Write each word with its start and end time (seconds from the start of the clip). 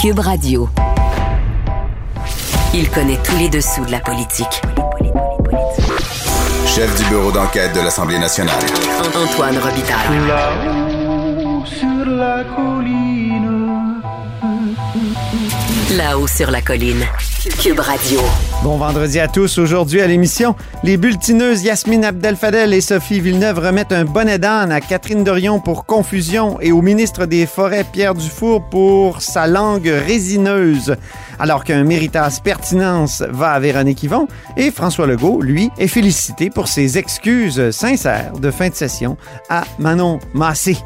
Cube 0.00 0.20
Radio. 0.20 0.66
Il 2.72 2.88
connaît 2.88 3.18
tous 3.22 3.36
les 3.36 3.50
dessous 3.50 3.84
de 3.84 3.90
la 3.90 4.00
politique. 4.00 4.62
Chef 6.66 6.96
du 6.96 7.04
bureau 7.10 7.30
d'enquête 7.30 7.74
de 7.74 7.80
l'Assemblée 7.80 8.18
nationale. 8.18 8.64
Antoine 9.14 9.58
Robitaille. 9.58 10.26
Là-haut 10.26 11.66
sur 11.66 12.06
la 12.06 12.44
colline. 12.44 14.00
Là-haut 15.98 16.26
sur 16.26 16.50
la 16.50 16.62
colline. 16.62 17.04
Bon 18.62 18.76
vendredi 18.76 19.18
à 19.18 19.26
tous. 19.26 19.56
Aujourd'hui 19.56 20.02
à 20.02 20.06
l'émission, 20.06 20.54
les 20.82 20.98
bulletineuses 20.98 21.62
Yasmine 21.62 22.04
Abdel-Fadel 22.04 22.74
et 22.74 22.82
Sophie 22.82 23.18
Villeneuve 23.18 23.60
remettent 23.60 23.92
un 23.92 24.04
bonnet 24.04 24.38
d'âne 24.38 24.70
à 24.70 24.82
Catherine 24.82 25.24
Dorion 25.24 25.58
pour 25.58 25.86
confusion 25.86 26.60
et 26.60 26.70
au 26.70 26.82
ministre 26.82 27.24
des 27.24 27.46
Forêts 27.46 27.86
Pierre 27.90 28.14
Dufour 28.14 28.68
pour 28.68 29.22
sa 29.22 29.46
langue 29.46 29.86
résineuse. 29.86 30.96
Alors 31.38 31.64
qu'un 31.64 31.82
méritas 31.82 32.40
pertinence 32.44 33.22
va 33.30 33.52
à 33.52 33.58
Véronique 33.58 34.02
Yvon 34.02 34.28
et 34.58 34.70
François 34.70 35.06
Legault, 35.06 35.40
lui, 35.40 35.70
est 35.78 35.88
félicité 35.88 36.50
pour 36.50 36.68
ses 36.68 36.98
excuses 36.98 37.70
sincères 37.70 38.32
de 38.38 38.50
fin 38.50 38.68
de 38.68 38.74
session 38.74 39.16
à 39.48 39.64
Manon 39.78 40.18
Massé. 40.34 40.76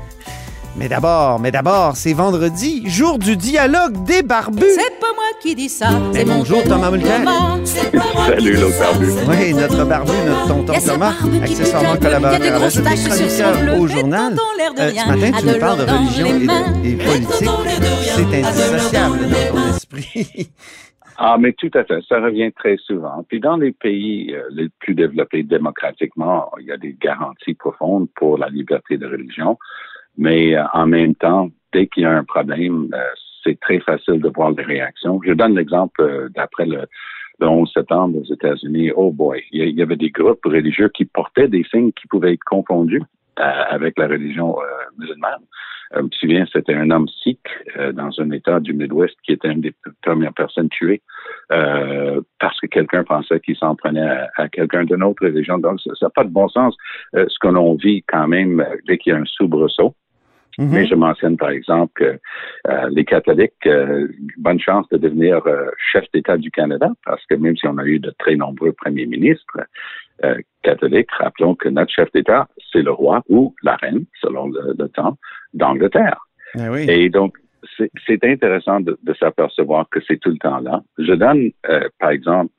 Mais 0.76 0.88
d'abord, 0.88 1.38
mais 1.38 1.52
d'abord, 1.52 1.94
c'est 1.94 2.14
vendredi, 2.14 2.82
jour 2.88 3.20
du 3.20 3.36
dialogue 3.36 4.04
des 4.04 4.22
barbus. 4.24 4.64
C'est 4.76 4.98
pas 4.98 5.12
moi 5.14 5.24
qui 5.40 5.54
dis 5.54 5.68
ça. 5.68 5.88
Mais 6.12 6.20
C'est 6.20 6.24
mon 6.24 6.38
bonjour, 6.38 6.64
Thomas 6.64 6.90
Mulcair. 6.90 7.20
Salut, 7.64 8.54
l'autre 8.54 8.80
barbu. 8.80 9.06
Oui, 9.28 9.54
notre 9.54 9.84
barbu, 9.84 10.12
notre 10.26 10.48
tonton 10.48 10.72
Thomas, 10.84 11.14
accessoirement 11.42 11.92
pique 11.92 12.06
un 12.06 12.20
peu, 12.20 12.28
collaborateur 12.28 13.46
à 13.46 13.62
la 13.62 13.78
au 13.78 13.86
journal. 13.86 14.34
Euh, 14.78 14.90
ce 14.90 15.08
matin, 15.08 15.38
tu 15.38 15.46
nous 15.46 15.58
parles 15.60 15.78
de 15.78 15.92
religion 15.92 16.26
et, 16.82 16.96
politique. 16.96 17.50
C'est 18.02 18.22
indissociable 18.22 19.18
dans 19.28 19.60
ton 19.60 19.76
esprit. 19.76 20.50
Ah, 21.16 21.36
mais 21.38 21.52
tout 21.52 21.70
à 21.74 21.84
fait. 21.84 22.00
Ça 22.08 22.20
revient 22.20 22.50
très 22.52 22.76
souvent. 22.78 23.24
Puis 23.28 23.38
dans 23.38 23.56
les 23.56 23.70
pays 23.70 24.34
euh, 24.34 24.42
les 24.50 24.68
plus 24.80 24.96
développés 24.96 25.44
démocratiquement, 25.44 26.50
il 26.58 26.66
y 26.66 26.72
a 26.72 26.76
des 26.76 26.96
garanties 27.00 27.54
profondes 27.54 28.08
pour 28.16 28.36
la 28.36 28.48
liberté 28.48 28.96
de 28.96 29.06
religion. 29.06 29.56
Mais 30.16 30.56
euh, 30.56 30.64
en 30.72 30.86
même 30.86 31.14
temps, 31.14 31.50
dès 31.72 31.86
qu'il 31.86 32.04
y 32.04 32.06
a 32.06 32.16
un 32.16 32.24
problème, 32.24 32.88
euh, 32.94 32.98
c'est 33.42 33.58
très 33.60 33.80
facile 33.80 34.20
de 34.20 34.30
voir 34.34 34.52
les 34.52 34.62
réactions. 34.62 35.20
Je 35.24 35.32
donne 35.32 35.56
l'exemple 35.56 36.00
euh, 36.02 36.28
d'après 36.34 36.66
le, 36.66 36.86
le 37.40 37.46
11 37.46 37.70
septembre 37.72 38.18
aux 38.18 38.32
États-Unis. 38.32 38.92
Oh 38.94 39.10
boy, 39.10 39.42
il 39.52 39.70
y 39.70 39.82
avait 39.82 39.96
des 39.96 40.10
groupes 40.10 40.44
religieux 40.44 40.88
qui 40.88 41.04
portaient 41.04 41.48
des 41.48 41.64
signes 41.64 41.92
qui 41.92 42.06
pouvaient 42.06 42.34
être 42.34 42.44
confondus 42.44 43.02
euh, 43.38 43.62
avec 43.68 43.98
la 43.98 44.06
religion 44.06 44.56
euh, 44.60 44.64
musulmane. 44.98 45.42
Je 45.94 46.00
me 46.00 46.08
souviens, 46.12 46.44
c'était 46.52 46.74
un 46.74 46.90
homme 46.90 47.06
sikh 47.22 47.38
euh, 47.76 47.92
dans 47.92 48.10
un 48.18 48.30
État 48.30 48.58
du 48.58 48.72
Midwest 48.72 49.14
qui 49.22 49.32
était 49.32 49.48
une 49.48 49.60
des 49.60 49.74
premières 50.02 50.32
personnes 50.32 50.68
tuées 50.68 51.02
euh, 51.52 52.20
parce 52.40 52.58
que 52.60 52.66
quelqu'un 52.66 53.04
pensait 53.04 53.38
qu'il 53.40 53.56
s'en 53.56 53.76
prenait 53.76 54.08
à, 54.08 54.30
à 54.36 54.48
quelqu'un 54.48 54.84
d'une 54.84 55.02
autre 55.02 55.24
religion. 55.24 55.58
Donc, 55.58 55.80
ça 55.80 55.92
n'a 56.02 56.10
pas 56.10 56.24
de 56.24 56.30
bon 56.30 56.48
sens. 56.48 56.76
Euh, 57.14 57.26
ce 57.28 57.38
que 57.38 57.48
l'on 57.48 57.74
vit 57.74 58.02
quand 58.08 58.26
même 58.26 58.64
dès 58.88 58.98
qu'il 58.98 59.12
y 59.12 59.16
a 59.16 59.18
un 59.18 59.24
soubresaut. 59.24 59.94
Mhm. 60.58 60.68
Mais 60.72 60.86
je 60.86 60.94
mentionne 60.94 61.36
par 61.36 61.50
exemple 61.50 61.92
que 61.94 62.18
euh, 62.68 62.88
les 62.90 63.04
catholiques, 63.04 63.66
euh, 63.66 64.08
bonne 64.38 64.60
chance 64.60 64.88
de 64.90 64.98
devenir 64.98 65.44
euh, 65.46 65.66
chef 65.92 66.04
d'État 66.12 66.36
du 66.36 66.50
Canada, 66.50 66.90
parce 67.04 67.24
que 67.26 67.34
même 67.34 67.56
si 67.56 67.66
on 67.66 67.78
a 67.78 67.84
eu 67.84 67.98
de 67.98 68.12
très 68.18 68.36
nombreux 68.36 68.72
premiers 68.72 69.06
ministres 69.06 69.60
euh, 70.24 70.36
catholiques, 70.62 71.10
rappelons 71.12 71.54
que 71.54 71.68
notre 71.68 71.92
chef 71.92 72.10
d'État, 72.12 72.48
c'est 72.72 72.82
le 72.82 72.92
roi 72.92 73.22
ou 73.28 73.54
la 73.62 73.76
reine, 73.76 74.04
selon 74.20 74.48
le, 74.48 74.74
le 74.78 74.88
temps, 74.88 75.16
d'Angleterre. 75.54 76.20
Ah 76.56 76.70
oui. 76.70 76.86
Et 76.88 77.10
donc, 77.10 77.36
c'est 77.76 77.90
c'est 78.06 78.22
intéressant 78.24 78.80
de, 78.80 78.98
de 79.02 79.14
s'apercevoir 79.14 79.88
que 79.88 80.00
c'est 80.06 80.18
tout 80.18 80.30
le 80.30 80.38
temps 80.38 80.60
là. 80.60 80.82
Je 80.98 81.12
donne, 81.14 81.50
euh, 81.68 81.88
par 81.98 82.10
exemple, 82.10 82.52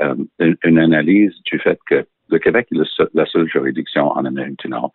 euh, 0.00 0.14
une, 0.40 0.56
une 0.64 0.78
analyse 0.78 1.32
du 1.44 1.58
fait 1.58 1.78
que 1.88 2.04
le 2.28 2.38
Québec 2.38 2.66
est 2.72 2.76
le 2.78 2.84
seul- 2.84 3.10
la 3.14 3.26
seule 3.26 3.48
juridiction 3.48 4.08
en 4.08 4.24
Amérique 4.24 4.58
du 4.58 4.68
Nord 4.68 4.92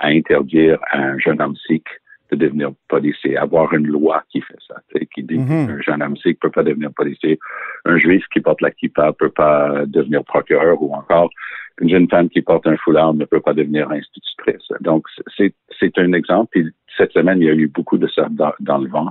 à 0.00 0.08
interdire 0.08 0.78
à 0.90 0.98
un 0.98 1.18
jeune 1.18 1.40
homme 1.40 1.56
sikh 1.66 1.86
de 2.30 2.36
devenir 2.36 2.72
policier, 2.88 3.38
avoir 3.38 3.72
une 3.72 3.86
loi 3.86 4.22
qui 4.30 4.42
fait 4.42 4.58
ça, 4.66 4.76
qui 5.14 5.22
dit 5.22 5.38
Mhm. 5.38 5.66
qu'un 5.66 5.80
jeune 5.80 6.02
homme 6.02 6.16
sikh 6.18 6.38
peut 6.40 6.50
pas 6.50 6.62
devenir 6.62 6.90
policier, 6.92 7.38
un 7.86 7.96
juif 7.96 8.22
qui 8.32 8.40
porte 8.40 8.60
la 8.60 8.70
kippa 8.70 9.12
peut 9.12 9.30
pas 9.30 9.86
devenir 9.86 10.22
procureur 10.24 10.82
ou 10.82 10.92
encore 10.94 11.30
une 11.80 11.90
jeune 11.90 12.08
femme 12.08 12.28
qui 12.28 12.42
porte 12.42 12.66
un 12.66 12.76
foulard 12.76 13.14
ne 13.14 13.24
peut 13.24 13.40
pas 13.40 13.54
devenir 13.54 13.90
institutrice. 13.90 14.68
Donc, 14.80 15.06
c'est 15.36 15.54
c'est 15.78 15.96
un 15.98 16.12
exemple. 16.12 16.48
Puis 16.52 16.66
cette 16.96 17.12
semaine, 17.12 17.38
il 17.40 17.44
y 17.46 17.50
a 17.50 17.54
eu 17.54 17.68
beaucoup 17.68 17.98
de 17.98 18.08
ça 18.08 18.26
dans, 18.30 18.52
dans 18.60 18.78
le 18.78 18.88
vent. 18.88 19.10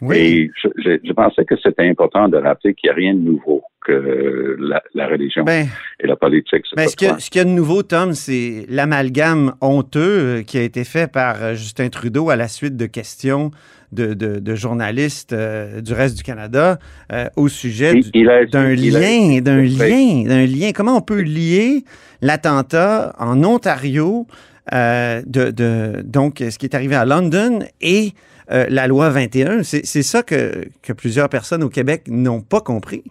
Oui. 0.00 0.16
Et 0.16 0.50
je, 0.62 0.68
je, 0.82 0.90
je 1.04 1.12
pensais 1.12 1.44
que 1.44 1.56
c'était 1.62 1.88
important 1.88 2.28
de 2.28 2.36
rappeler 2.36 2.74
qu'il 2.74 2.88
n'y 2.88 2.92
a 2.92 2.94
rien 2.94 3.14
de 3.14 3.20
nouveau 3.20 3.62
que 3.84 4.56
la, 4.60 4.82
la 4.94 5.06
religion 5.08 5.44
Ben, 5.44 5.66
et 6.00 6.06
la 6.06 6.14
politique 6.16 6.66
se 6.66 6.74
ben, 6.76 6.86
ce 6.88 6.94
qu'il 6.96 7.06
y, 7.06 7.08
a- 7.08 7.14
côtoient. 7.14 7.20
ce 7.24 7.30
qu'il 7.30 7.38
y 7.40 7.42
a 7.42 7.44
de 7.44 7.50
nouveau, 7.50 7.82
Tom, 7.82 8.12
c'est 8.12 8.66
l'amalgame 8.68 9.54
honteux 9.60 10.00
euh, 10.38 10.42
qui 10.42 10.58
a 10.58 10.62
été 10.62 10.84
fait 10.84 11.10
par 11.10 11.42
euh, 11.42 11.54
Justin 11.54 11.88
Trudeau 11.88 12.30
à 12.30 12.36
la 12.36 12.48
suite 12.48 12.76
de 12.76 12.86
questions 12.86 13.50
de, 13.92 14.14
de- 14.14 14.38
de 14.38 14.54
journalistes 14.54 15.32
euh, 15.32 15.80
du 15.80 15.92
reste 15.92 16.16
du 16.16 16.22
Canada 16.22 16.78
euh, 17.12 17.26
au 17.36 17.48
sujet 17.48 17.94
du- 17.94 18.10
d'un 18.52 18.74
lien, 18.74 19.40
d'un 19.40 19.62
lien, 19.62 20.24
d'un 20.26 20.46
lien. 20.46 20.70
Comment 20.74 20.96
on 20.96 21.00
peut 21.02 21.20
lier 21.22 21.84
l'attentat 22.20 23.14
en 23.18 23.42
Ontario, 23.44 24.26
euh, 24.74 25.22
de, 25.26 25.50
de- 25.50 26.02
donc 26.02 26.38
ce 26.38 26.58
qui 26.58 26.66
est 26.66 26.74
arrivé 26.74 26.94
à 26.94 27.04
London 27.04 27.60
et 27.80 28.12
euh, 28.50 28.66
la 28.68 28.86
loi 28.86 29.08
21? 29.10 29.62
C'est 29.62 29.84
c'est 29.86 30.02
ça 30.02 30.22
que, 30.22 30.66
que 30.82 30.92
plusieurs 30.92 31.28
personnes 31.28 31.62
au 31.62 31.68
Québec 31.70 32.04
n'ont 32.08 32.40
pas 32.42 32.60
compris. 32.60 33.04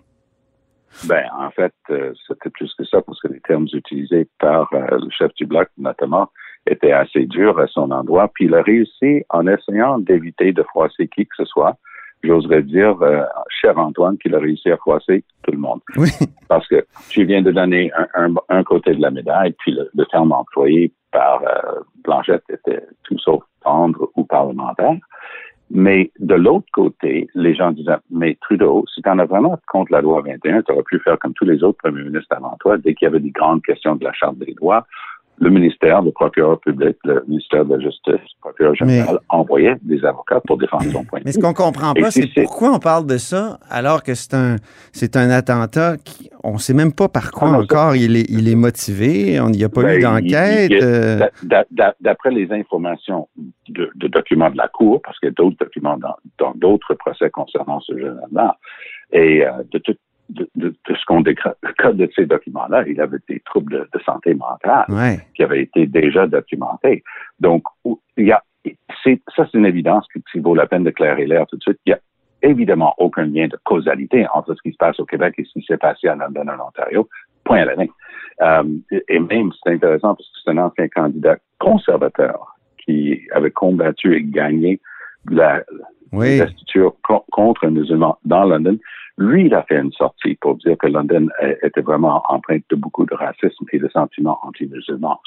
Ben, 1.08 1.24
en 1.38 1.52
fait, 1.52 1.74
euh, 1.92 2.12
c'était 2.28 2.50
plus 2.50 2.72
que 2.76 2.84
ça 2.86 3.02
parce 3.04 3.20
que 3.22 3.28
les 3.28 3.40
termes 3.42 3.68
utilisés 3.72 4.28
par 4.40 4.68
le 4.74 5.10
chef 5.16 5.32
du 5.36 5.46
bloc, 5.46 5.68
notamment, 5.78 6.30
étaient 6.68 6.92
assez 6.92 7.26
durs 7.26 7.60
à 7.60 7.68
son 7.68 7.92
endroit. 7.92 8.30
Puis 8.34 8.46
il 8.46 8.56
a 8.56 8.62
réussi 8.62 9.24
en 9.30 9.48
essayant 9.48 10.00
d'éviter 10.00 10.54
de 10.54 10.64
froisser 10.64 11.08
qui 11.08 11.26
que 11.26 11.36
ce 11.38 11.46
soit. 11.46 11.78
J'oserais 12.24 12.64
dire, 12.64 13.00
euh, 13.02 13.22
cher 13.62 13.78
Antoine, 13.78 14.18
qu'il 14.18 14.34
a 14.34 14.40
réussi 14.40 14.72
à 14.72 14.78
froisser 14.78 15.24
tout 15.44 15.52
le 15.52 15.60
monde. 15.60 15.82
Oui. 15.98 16.10
Parce 16.48 16.68
que 16.68 16.86
tu 17.10 17.26
viens 17.26 17.42
de 17.42 17.52
donner 17.52 17.92
un, 17.96 18.08
un, 18.16 18.34
un 18.50 18.64
côté 18.64 18.96
de 18.96 19.02
la 19.02 19.12
médaille, 19.12 19.54
puis 19.60 19.72
le, 19.72 19.90
le 19.94 20.06
terme 20.08 20.32
employé 20.32 20.92
par 21.12 21.42
euh, 21.44 21.82
Blanchette 22.04 22.44
était 22.50 22.82
tout 23.04 23.18
sauf 23.20 23.44
tendre 23.64 24.10
ou 24.16 24.24
parlementaire. 24.24 24.96
Mais 25.70 26.12
de 26.20 26.36
l'autre 26.36 26.68
côté, 26.72 27.28
les 27.36 27.54
gens 27.54 27.72
disaient, 27.72 27.98
mais 28.10 28.38
Trudeau, 28.42 28.86
si 28.94 29.02
tu 29.02 29.10
en 29.10 29.20
as 29.20 29.26
vraiment 29.26 29.60
contre 29.68 29.92
la 29.92 30.02
loi 30.02 30.22
21, 30.22 30.62
tu 30.62 30.72
aurais 30.72 30.84
pu 30.84 31.00
faire 31.00 31.20
comme 31.20 31.34
tous 31.34 31.46
les 31.46 31.62
autres 31.64 31.78
premiers 31.84 32.04
ministres 32.04 32.34
avant 32.36 32.56
toi, 32.60 32.78
dès 32.78 32.94
qu'il 32.94 33.06
y 33.06 33.10
avait 33.10 33.20
des 33.20 33.32
grandes 33.32 33.62
questions 33.64 33.96
de 33.98 34.04
la 34.04 34.14
Charte 34.14 34.38
des 34.38 34.54
droits, 34.54 34.88
le 35.40 35.50
ministère, 35.52 36.02
le 36.02 36.12
procureur 36.12 36.60
public, 36.60 36.98
le 37.04 37.24
ministère 37.28 37.64
de 37.66 37.76
la 37.76 37.80
Justice, 37.80 38.14
le 38.16 38.40
procureur 38.42 38.74
général 38.76 39.20
envoyait 39.30 39.76
des 39.84 40.04
avocats 40.04 40.42
pour 40.48 40.58
défendre 40.58 40.86
son 40.92 41.04
point 41.04 41.20
de 41.20 41.26
Mais 41.26 41.32
ce 41.32 41.38
vue. 41.38 41.44
qu'on 41.44 41.54
comprend 41.54 41.94
pas, 41.94 42.10
c'est 42.12 42.28
pourquoi 42.44 42.72
on 42.74 42.80
parle 42.80 43.06
de 43.06 43.18
ça 43.18 43.60
alors 43.70 44.02
que 44.04 44.16
c'est 44.16 44.34
un, 44.34 44.56
c'est 44.92 45.16
un 45.16 45.30
attentat 45.30 45.98
qui, 45.98 46.30
on 46.44 46.58
sait 46.58 46.74
même 46.74 46.92
pas 46.94 47.08
par 47.08 47.32
quoi 47.32 47.50
Ah 47.50 47.52
non, 47.52 47.58
ça- 47.60 47.64
encore 47.64 47.96
il 47.96 48.16
est, 48.18 48.26
il 48.30 48.50
est 48.50 48.56
motivé. 48.56 49.40
On 49.40 49.50
n'y 49.50 49.64
a 49.64 49.70
pas 49.70 49.84
Ben, 49.84 49.90
eu 49.94 49.98
il- 49.98 50.04
d'enquête. 50.04 50.72
euh, 50.84 51.20
d'a- 51.20 51.32
d'a- 51.44 51.66
d'a- 51.72 51.96
D'après 52.02 52.32
les 52.32 52.52
informations 52.52 53.28
de, 53.70 53.92
de 53.96 54.08
documents 54.08 54.50
de 54.50 54.58
la 54.58 54.68
Cour, 54.70 55.02
parce 55.04 55.20
qu'il 55.20 55.28
y 55.28 55.32
a 55.32 55.34
d'autres 55.36 55.58
documents 55.60 55.98
dans 55.98 56.54
d'autres 56.56 56.94
procès 56.96 57.30
concernant 57.30 57.80
ce 57.82 57.98
jeune 57.98 58.18
homme-là, 58.24 58.58
et 59.12 59.46
euh, 59.46 59.52
de, 59.72 59.78
tout, 59.80 59.94
de, 60.30 60.50
de- 60.56 60.70
de 60.88 60.96
ce 60.96 61.06
qu'on 61.06 61.22
décode 61.22 61.56
de 61.94 62.10
ces 62.16 62.26
documents-là, 62.26 62.84
il 62.88 63.00
avait 63.02 63.18
des 63.30 63.40
troubles 63.42 63.72
de, 63.74 63.90
de 63.94 64.00
santé 64.04 64.34
mentale 64.34 64.86
ouais. 64.90 65.20
qui 65.36 65.44
avaient 65.44 65.62
été 65.62 65.86
déjà 65.86 66.28
documentés. 66.28 67.04
Donc, 67.40 67.64
il 68.18 68.28
y 68.28 68.32
a, 68.32 68.44
c'est, 69.04 69.22
ça, 69.36 69.48
c'est 69.52 69.58
une 69.58 69.66
évidence 69.66 70.06
qui, 70.14 70.22
qui 70.32 70.40
vaut 70.40 70.56
la 70.56 70.68
peine 70.68 70.84
de 70.84 70.90
clairer 70.92 71.26
l'air 71.26 71.46
tout 71.48 71.58
de 71.58 71.62
suite. 71.64 71.80
Il 71.86 71.92
y 71.92 71.94
a 71.94 72.00
évidemment 72.44 72.94
aucun 72.98 73.26
lien 73.26 73.48
de 73.48 73.58
causalité 73.64 74.26
entre 74.34 74.54
ce 74.54 74.62
qui 74.62 74.72
se 74.72 74.78
passe 74.78 75.00
au 75.00 75.06
Québec 75.06 75.34
et 75.38 75.44
ce 75.46 75.54
qui 75.60 75.66
s'est 75.66 75.78
passé 75.78 76.08
à 76.08 76.16
London, 76.16 76.46
en 76.50 76.68
Ontario. 76.68 77.08
Point 77.44 77.62
à 77.62 77.66
la 77.66 77.76
ligne. 77.76 77.90
Euh, 78.42 78.64
et- 79.08 79.20
même, 79.20 79.52
c'est 79.64 79.72
intéressant 79.74 80.14
parce 80.16 80.28
que 80.30 80.38
c'est 80.44 80.52
un 80.52 80.58
ancien 80.58 80.88
candidat 80.90 81.38
conservateur 81.60 82.56
qui 82.84 83.22
avait 83.32 83.52
combattu 83.52 84.16
et 84.16 84.24
gagné 84.24 84.80
la, 85.30 85.64
Oui. 86.12 86.40
co- 87.04 87.26
contre 87.32 87.66
un 87.66 87.72
musulman 87.72 88.18
dans 88.26 88.44
London. 88.46 88.78
Lui, 89.18 89.46
il 89.46 89.54
a 89.56 89.64
fait 89.64 89.80
une 89.80 89.92
sortie 89.92 90.36
pour 90.36 90.56
dire 90.58 90.78
que 90.78 90.88
London 90.88 91.28
était 91.64 91.82
vraiment 91.82 92.22
empreinte 92.30 92.64
de 92.70 92.76
beaucoup 92.76 93.06
de 93.06 93.16
racisme 93.16 93.66
et 93.74 93.80
de 93.80 93.88
sentiments 93.90 94.40
anti-musulmans. 94.44 95.20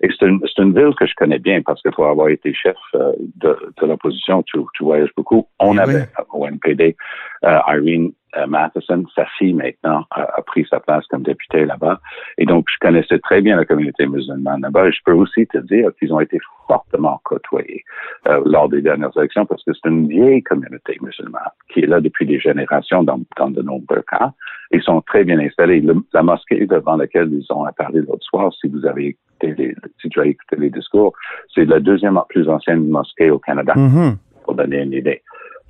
Et 0.00 0.08
c'est 0.18 0.26
une, 0.26 0.40
c'est 0.44 0.62
une 0.62 0.74
ville 0.74 0.94
que 0.96 1.06
je 1.06 1.14
connais 1.14 1.38
bien 1.38 1.62
parce 1.62 1.80
que 1.82 1.88
pour 1.88 2.06
avoir 2.06 2.28
été 2.28 2.52
chef 2.52 2.76
euh, 2.94 3.12
de, 3.36 3.56
de 3.80 3.86
l'opposition, 3.86 4.42
tu, 4.42 4.58
tu 4.74 4.84
voyages 4.84 5.12
beaucoup. 5.16 5.46
On 5.60 5.76
Eh 5.76 5.80
avait 5.80 5.94
oui. 6.18 6.24
au 6.32 6.46
NPD 6.46 6.96
euh, 7.44 7.58
Irene 7.68 8.12
euh, 8.36 8.46
Matheson, 8.46 9.04
sa 9.14 9.24
fille 9.38 9.54
maintenant, 9.54 10.04
a, 10.10 10.22
a 10.36 10.42
pris 10.42 10.66
sa 10.68 10.80
place 10.80 11.06
comme 11.06 11.22
députée 11.22 11.64
là-bas. 11.64 11.98
Et 12.36 12.44
donc, 12.44 12.66
je 12.70 12.76
connaissais 12.80 13.18
très 13.20 13.40
bien 13.40 13.56
la 13.56 13.64
communauté 13.64 14.06
musulmane 14.06 14.60
là-bas. 14.60 14.88
Et 14.88 14.92
je 14.92 15.00
peux 15.04 15.12
aussi 15.12 15.46
te 15.46 15.58
dire 15.58 15.90
qu'ils 15.98 16.12
ont 16.12 16.20
été 16.20 16.38
fortement 16.66 17.18
côtoyés 17.24 17.82
euh, 18.28 18.42
lors 18.44 18.68
des 18.68 18.82
dernières 18.82 19.16
élections 19.16 19.46
parce 19.46 19.64
que 19.64 19.72
c'est 19.72 19.88
une 19.88 20.06
vieille 20.08 20.42
communauté 20.42 20.98
musulmane 21.00 21.50
qui 21.72 21.80
est 21.80 21.86
là 21.86 22.00
depuis 22.00 22.26
des 22.26 22.38
générations 22.38 23.02
dans, 23.02 23.20
dans 23.38 23.50
de 23.50 23.62
nombreux 23.62 24.02
cas. 24.10 24.32
Ils 24.70 24.82
sont 24.82 25.00
très 25.02 25.24
bien 25.24 25.38
installés. 25.38 25.80
Le- 25.80 26.02
la 26.12 26.22
mosquée 26.22 26.66
devant 26.66 26.96
laquelle 26.96 27.30
ils 27.32 27.46
ont 27.50 27.64
parlé 27.76 28.00
l'autre 28.00 28.24
soir, 28.24 28.52
si 28.60 28.68
vous 28.68 28.84
avez 28.86 29.06
écouté 29.40 29.54
les, 29.56 29.74
si 30.00 30.08
tu 30.08 30.20
as 30.20 30.26
écouté 30.26 30.56
les 30.58 30.70
discours, 30.70 31.12
c'est 31.54 31.64
la 31.64 31.80
deuxième 31.80 32.18
plus 32.28 32.48
ancienne 32.48 32.86
mosquée 32.88 33.30
au 33.30 33.38
Canada, 33.38 33.74
Mhm. 33.76 34.16
pour 34.44 34.54
donner 34.54 34.82
une 34.82 34.92
idée. 34.92 35.22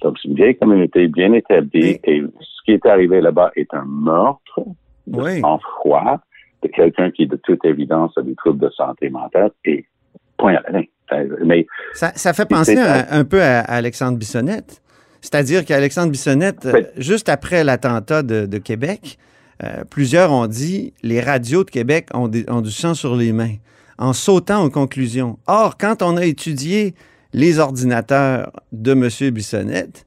Donc, 0.03 0.17
c'est 0.21 0.29
une 0.29 0.35
vieille 0.35 0.57
communauté 0.57 1.09
bien 1.09 1.33
établie 1.33 1.99
et 2.05 2.23
ce 2.41 2.63
qui 2.65 2.73
est 2.73 2.87
arrivé 2.87 3.21
là-bas 3.21 3.51
est 3.57 3.73
un 3.75 3.85
meurtre 3.87 4.61
de 5.07 5.21
Oui. 5.21 5.41
sang-froid 5.41 6.21
de 6.63 6.69
quelqu'un 6.69 7.11
qui, 7.11 7.27
de 7.27 7.37
toute 7.37 7.65
évidence, 7.65 8.17
a 8.17 8.23
des 8.23 8.35
troubles 8.35 8.61
de 8.61 8.71
santé 8.71 9.11
mentale 9.11 9.51
et 9.65 9.85
point 10.37 10.55
à 10.55 10.71
la 10.71 10.79
ligne. 10.81 10.89
Mais 11.45 11.67
Ça, 11.95 12.09
ça 12.15 12.33
fait 12.33 12.49
penser 12.49 12.77
un, 12.79 13.05
un 13.21 13.25
peu 13.25 13.41
à 13.43 13.61
Alexandre 13.61 14.19
Bissonnette. 14.19 14.83
C'est-à-dire 15.21 15.65
qu'Alexandre 15.65 16.11
Bissonnette, 16.13 16.67
euh, 16.67 16.73
Oui. 16.75 16.81
juste 16.97 17.29
après 17.29 17.65
l'attentat 17.65 18.23
de, 18.23 18.47
de 18.47 18.59
Québec, 18.59 19.19
euh, 19.65 19.83
plusieurs 19.91 20.31
ont 20.33 20.47
dit 20.47 20.93
les 21.03 21.21
radios 21.21 21.65
de 21.65 21.71
Québec 21.71 22.09
ont, 22.15 22.29
des- 22.29 22.45
ont 22.49 22.61
du 22.61 22.71
sang 22.71 22.95
sur 22.95 23.17
les 23.17 23.33
mains, 23.33 23.57
en 23.99 24.13
sautant 24.13 24.65
aux 24.65 24.71
conclusions. 24.71 25.39
Or, 25.47 25.77
quand 25.77 26.03
on 26.03 26.17
a 26.17 26.25
étudié 26.25 26.95
les 27.33 27.59
ordinateurs 27.59 28.53
de 28.73 28.93
M. 28.93 29.31
Bissonnette, 29.33 30.07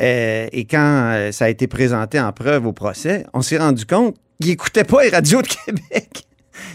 euh, 0.00 0.46
et 0.52 0.64
quand 0.64 1.28
ça 1.32 1.46
a 1.46 1.48
été 1.48 1.66
présenté 1.66 2.18
en 2.20 2.32
preuve 2.32 2.66
au 2.66 2.72
procès, 2.72 3.26
on 3.34 3.42
s'est 3.42 3.58
rendu 3.58 3.84
compte 3.84 4.16
qu'il 4.40 4.50
n'écoutait 4.50 4.84
pas 4.84 5.02
les 5.02 5.10
radios 5.10 5.42
de 5.42 5.48
Québec, 5.48 6.22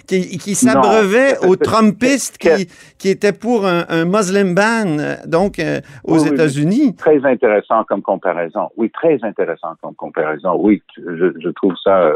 qu'il 0.08 0.38
qu'il 0.40 0.56
s'abreuvait 0.56 1.38
aux 1.46 1.56
Trumpistes 1.70 2.38
qui, 2.38 2.68
qui 2.98 3.10
étaient 3.10 3.32
pour 3.34 3.66
un, 3.66 3.86
un 3.90 4.06
Muslim 4.06 4.56
ban, 4.56 4.86
donc 5.26 5.60
euh, 5.60 5.80
aux 6.04 6.14
Oui, 6.14 6.20
oui, 6.22 6.28
oui. 6.30 6.34
États-Unis. 6.36 6.96
très 6.96 7.24
intéressant 7.26 7.84
comme 7.88 8.02
comparaison. 8.02 8.70
Oui, 8.78 8.92
très 8.92 9.18
intéressant 9.24 9.70
comme 9.82 9.96
comparaison. 9.96 10.56
Oui, 10.58 10.82
je, 10.98 11.32
je 11.44 11.50
trouve 11.50 11.74
ça. 11.84 11.98
euh, 12.00 12.14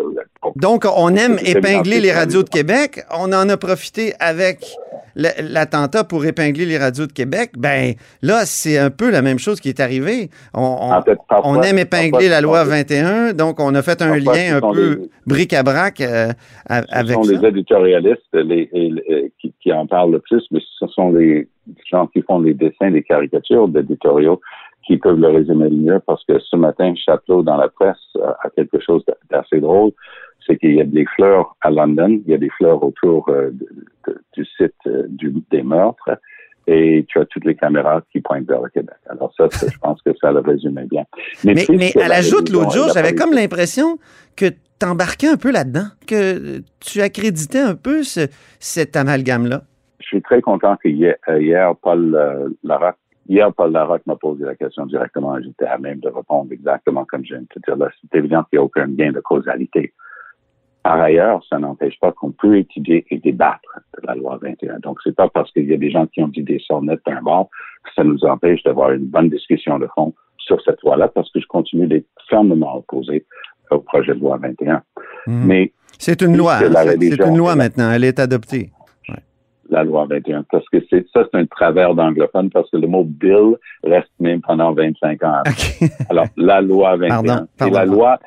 Donc, 0.56 0.86
on 0.96 1.16
aime 1.16 1.38
épingler 1.44 2.00
les 2.00 2.12
radios 2.12 2.44
de 2.44 2.50
Québec. 2.50 3.02
On 3.12 3.32
en 3.34 3.48
a 3.50 3.58
profité 3.58 4.14
avec 4.20 4.66
l'attentat 5.16 6.04
pour 6.04 6.26
épingler 6.26 6.66
les 6.66 6.78
radios 6.78 7.06
de 7.08 7.12
Québec. 7.12 7.52
Ben 7.58 7.94
là, 8.22 8.42
c'est 8.46 8.78
un 8.78 8.90
peu 8.90 9.10
la 9.12 9.22
même 9.22 9.40
chose 9.40 9.60
qui 9.60 9.70
est 9.70 9.80
arrivée. 9.80 10.30
On, 10.54 10.62
on- 10.62 10.94
En 10.94 11.02
fait, 11.02 11.18
parfois- 11.28 11.50
on 11.52 11.62
aime 11.62 11.78
épingler 11.80 12.30
la 12.30 12.42
loi 12.42 12.60
parfois, 12.60 12.78
21, 12.78 13.34
donc 13.34 13.60
on 13.60 13.74
a 13.76 13.82
fait 13.82 14.02
un 14.02 14.12
Parfois, 14.14 14.36
lien 14.36 14.58
un 14.58 14.62
peu 14.74 15.10
bric-à-brac 15.26 16.02
euh, 16.02 16.30
Ce 16.70 16.74
avec 16.90 17.14
sont 17.16 17.24
ça. 17.24 17.32
les 17.34 17.46
éditorialistes 17.62 18.34
les, 18.34 18.70
et- 18.74 19.32
qui, 19.40 19.54
qui 19.62 19.72
en 19.72 19.86
parlent 19.88 20.12
le 20.12 20.20
plus, 20.20 20.44
mais 20.52 20.60
ce 20.80 20.88
sont 20.88 21.12
les 21.12 21.48
gens 21.90 22.08
qui 22.08 22.22
font 22.22 22.40
les 22.40 22.54
dessins, 22.54 22.90
les 22.90 23.04
caricatures 23.04 23.68
d'éditoriaux 23.68 24.42
qui 24.86 24.98
peuvent 24.98 25.20
le 25.20 25.28
résumer 25.28 25.70
le 25.70 25.76
mieux 25.78 26.00
parce 26.06 26.24
que 26.26 26.40
ce 26.40 26.56
matin, 26.56 26.94
Château 26.96 27.44
dans 27.44 27.58
la 27.58 27.70
presse 27.70 27.98
a 28.44 28.50
quelque 28.56 28.80
chose 28.80 29.04
d'assez 29.30 29.60
drôle. 29.60 29.92
C'est 30.46 30.58
qu'il 30.58 30.74
y 30.76 30.82
a 30.82 30.86
des 30.86 31.06
fleurs 31.16 31.56
à 31.62 31.70
London, 31.70 32.20
il 32.26 32.32
y 32.32 32.34
a 32.34 32.38
des 32.40 32.50
fleurs 32.50 32.84
autour 32.84 33.30
euh, 33.30 33.52
de- 33.52 33.68
de- 34.08 34.20
du 34.34 34.44
site 34.58 34.74
euh, 34.88 35.04
du, 35.08 35.32
des 35.52 35.62
meurtres 35.62 36.10
et 36.66 37.06
tu 37.08 37.20
as 37.20 37.26
toutes 37.26 37.46
les 37.46 37.54
caméras 37.56 38.02
qui 38.12 38.22
pointent 38.22 38.48
vers 38.48 38.62
le 38.64 38.70
Québec. 38.70 38.96
Alors 39.08 39.32
ça, 39.38 39.48
je 39.52 39.78
pense 39.78 40.02
que 40.02 40.12
ça 40.20 40.32
le 40.32 40.40
résumait 40.40 40.86
bien. 40.86 41.04
Mais, 41.44 41.54
puisque 41.54 41.70
mais 41.70 41.92
à 42.02 42.08
la 42.08 42.16
religion 42.18 42.38
joute, 42.38 42.50
l'autre 42.50 42.72
jour, 42.72 42.88
j'avais 42.94 43.14
comme 43.14 43.34
l'impression 43.34 43.98
que 44.36 44.46
t'embarquais 44.82 45.28
un 45.28 45.38
peu 45.38 45.52
là-dedans, 45.52 45.88
que 46.08 46.60
tu 46.80 47.02
accréditais 47.02 47.60
un 47.60 47.76
peu 47.76 48.04
ce- 48.04 48.28
cet 48.60 48.96
amalgame-là? 48.96 49.62
je 50.00 50.18
suis 50.18 50.22
très 50.24 50.42
content 50.42 50.76
que 50.76 50.90
hier, 50.90 51.16
euh, 51.30 51.74
Paul 51.82 52.16
euh, 52.16 52.50
Larocque, 52.64 52.98
hier, 53.30 53.54
Paul 53.54 53.72
m'a 53.72 54.16
posé 54.18 54.44
la 54.44 54.56
question 54.56 54.86
directement 54.86 55.40
j'étais 55.42 55.66
à 55.66 55.78
même 55.78 56.00
de 56.00 56.10
répondre 56.10 56.52
exactement 56.52 57.06
comme 57.06 57.24
je 57.24 57.36
viens 57.36 57.42
de 57.44 57.48
te 57.48 57.60
dire. 57.60 57.90
C'est 58.02 58.18
évident 58.18 58.44
qu'il 58.44 58.58
n'y 58.58 58.62
a 58.62 58.64
aucun 58.64 58.88
lien 58.88 59.12
de 59.14 59.22
causalité. 59.22 59.94
Par 60.84 61.00
ailleurs, 61.00 61.42
ça 61.48 61.60
n'empêche 61.60 61.98
pas 62.00 62.12
qu'on 62.12 62.32
peut 62.32 62.58
étudier 62.58 63.06
et 63.10 63.20
débattre 63.20 63.80
de 64.02 64.08
la 64.08 64.16
loi 64.16 64.38
21. 64.42 64.80
Donc, 64.80 64.98
c'est 65.04 65.16
pas 65.16 65.30
parce 65.30 65.52
qu'il 65.52 65.70
y 65.70 65.74
a 65.74 65.78
des 65.78 65.92
gens 65.92 66.08
qui 66.08 66.22
ont 66.24 66.28
dit 66.28 66.44
des 66.44 66.60
sornettes 66.60 67.02
d'un 67.06 67.22
bord 67.22 67.50
que 67.84 67.92
ça 67.96 68.04
nous 68.04 68.26
empêche 68.26 68.64
d'avoir 68.64 68.92
une 68.92 69.06
bonne 69.06 69.30
discussion 69.30 69.78
de 69.80 69.88
fond 69.96 70.14
sur 70.40 70.60
cette 70.64 70.82
loi-là 70.82 71.08
parce 71.08 71.32
que 71.32 71.40
je 71.40 71.46
continue 71.46 71.88
d'être 71.88 72.08
fermement 72.28 72.78
opposé 72.78 73.26
au 73.72 73.80
projet 73.80 74.14
de 74.14 74.20
loi 74.20 74.38
21. 74.42 74.82
Mhm. 75.28 75.46
Mais 75.46 75.72
C'est 75.98 76.22
une 76.22 76.36
loi. 76.38 76.56
hein, 76.58 76.72
c'est- 76.86 77.26
une 77.28 77.38
loi 77.38 77.56
maintenant. 77.56 77.92
Elle 77.92 78.04
est 78.04 78.20
adoptée. 78.20 78.70
la 79.70 79.86
loi 79.86 80.06
21. 80.06 80.44
Parce 80.52 80.68
que 80.68 80.80
c'est 80.90 81.06
ça, 81.14 81.24
c'est 81.32 81.38
un 81.40 81.46
travers 81.46 81.96
d'anglophone 81.96 82.50
parce 82.50 82.70
que 82.72 82.76
le 82.76 82.88
mot 82.88 83.06
bill 83.06 83.56
reste 83.86 84.12
même 84.20 84.42
pendant 84.42 84.74
25 84.74 85.24
ans. 85.24 85.44
Alors, 86.10 86.26
la 86.36 86.60
loi 86.60 86.98
21. 86.98 87.24
Pardon, 87.24 87.48
Et 87.62 87.70
la 87.70 87.78
pardon. 87.78 87.94
loi, 87.94 88.20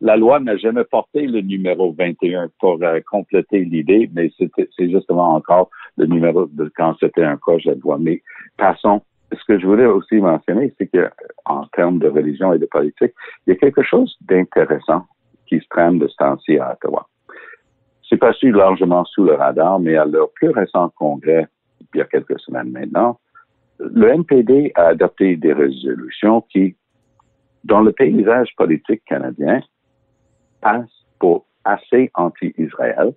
la 0.00 0.16
loi 0.16 0.40
n'a 0.40 0.56
jamais 0.56 0.82
porté 0.82 1.28
le 1.28 1.42
numéro 1.42 1.94
21 1.96 2.48
pour 2.58 2.78
euh, 2.82 2.98
compléter 3.08 3.60
l'idée, 3.64 4.10
mais 4.12 4.32
c'est 4.38 4.90
justement 4.90 5.34
encore 5.34 5.70
le 5.96 6.06
numéro 6.06 6.46
de 6.46 6.68
quand 6.76 6.96
c'était 6.98 7.22
un 7.22 7.36
projet 7.36 7.76
de 7.76 7.80
loi. 7.82 7.96
Mais 8.00 8.20
passons. 8.56 9.00
Ce 9.32 9.44
que 9.46 9.58
je 9.58 9.66
voulais 9.66 9.86
aussi 9.86 10.16
mentionner, 10.16 10.74
c'est 10.78 10.88
que 10.88 11.08
en 11.44 11.64
termes 11.66 11.98
de 11.98 12.08
religion 12.08 12.52
et 12.52 12.58
de 12.58 12.66
politique, 12.66 13.12
il 13.46 13.50
y 13.50 13.52
a 13.52 13.56
quelque 13.56 13.82
chose 13.82 14.16
d'intéressant 14.22 15.06
qui 15.46 15.60
se 15.60 15.68
trame 15.68 15.98
de 15.98 16.08
ce 16.08 16.16
temps-ci 16.16 16.58
à 16.58 16.72
Ottawa. 16.72 17.06
C'est 18.08 18.16
passé 18.16 18.50
largement 18.50 19.04
sous 19.04 19.24
le 19.24 19.34
radar, 19.34 19.78
mais 19.78 19.96
à 19.96 20.04
leur 20.04 20.30
plus 20.32 20.50
récent 20.50 20.90
congrès, 20.96 21.46
il 21.94 21.98
y 21.98 22.00
a 22.00 22.06
quelques 22.06 22.40
semaines 22.40 22.70
maintenant, 22.70 23.18
le 23.78 24.08
NPD 24.08 24.72
a 24.74 24.88
adopté 24.88 25.36
des 25.36 25.52
résolutions 25.52 26.42
qui, 26.42 26.76
dans 27.64 27.80
le 27.80 27.92
paysage 27.92 28.54
politique 28.56 29.02
canadien, 29.06 29.60
passent 30.60 31.06
pour 31.18 31.46
assez 31.64 32.10
anti-Israël 32.14 33.12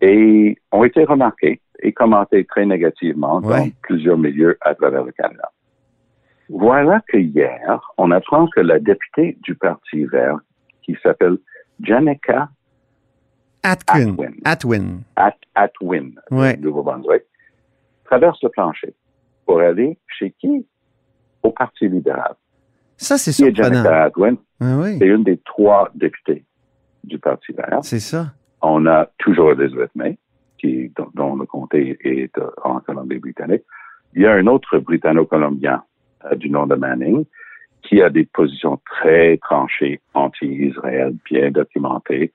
et 0.00 0.56
ont 0.72 0.84
été 0.84 1.04
remarquées 1.04 1.60
et 1.80 1.92
commentées 1.92 2.44
très 2.44 2.66
négativement 2.66 3.40
dans 3.40 3.48
Ouais. 3.50 3.72
plusieurs 3.82 4.18
milieux 4.18 4.56
à 4.60 4.74
travers 4.74 5.04
le 5.04 5.12
Canada. 5.12 5.50
Voilà 6.48 7.02
que 7.08 7.16
hier, 7.18 7.80
on 7.98 8.10
apprend 8.10 8.46
que 8.48 8.60
la 8.60 8.78
députée 8.78 9.36
du 9.42 9.54
Parti 9.56 10.04
vert, 10.04 10.38
qui 10.82 10.96
s'appelle 11.02 11.38
Janica 11.80 12.48
Atwin. 13.62 14.12
Atwin. 14.12 14.34
Atwin. 14.44 15.00
At 15.16 15.34
Atwin, 15.54 16.12
Ouais. 16.30 16.56
du 16.56 16.64
Nouveau-Brunswick, 16.66 17.24
traverse 18.04 18.40
le 18.42 18.48
plancher 18.50 18.94
pour 19.44 19.60
aller 19.60 19.98
chez 20.18 20.30
qui? 20.38 20.66
Au 21.42 21.50
Parti 21.50 21.88
libéral. 21.88 22.34
Ça, 22.96 23.18
c'est 23.18 23.30
Qui 23.32 23.42
est 23.44 23.54
surprenant. 23.54 23.74
Janica 23.82 24.04
Atwin? 24.04 24.36
Ah 24.60 24.78
oui, 24.78 24.98
C'est 24.98 25.06
une 25.06 25.22
des 25.24 25.38
trois 25.38 25.90
députés 25.94 26.44
du 27.04 27.18
Parti 27.18 27.52
vert. 27.52 27.80
c'est 27.82 28.00
ça. 28.00 28.32
On 28.62 28.86
a 28.86 29.06
toujours 29.18 29.52
Elizabeth 29.52 29.90
May, 29.94 30.18
qui, 30.58 30.92
dont, 31.14 31.36
le 31.36 31.46
comté 31.46 31.98
est 32.00 32.36
euh, 32.38 32.50
en 32.64 32.80
Colombie-Britannique. 32.80 33.62
Il 34.14 34.22
y 34.22 34.26
a 34.26 34.32
un 34.32 34.46
autre 34.46 34.78
britanno-colombien 34.78 35.82
euh, 36.24 36.34
du 36.36 36.48
nom 36.50 36.66
de 36.66 36.74
Manning 36.74 37.24
qui 37.82 38.02
a 38.02 38.10
des 38.10 38.24
positions 38.24 38.80
très 38.86 39.36
tranchées 39.38 40.00
anti-Israël, 40.14 41.14
bien 41.30 41.50
documentées. 41.50 42.32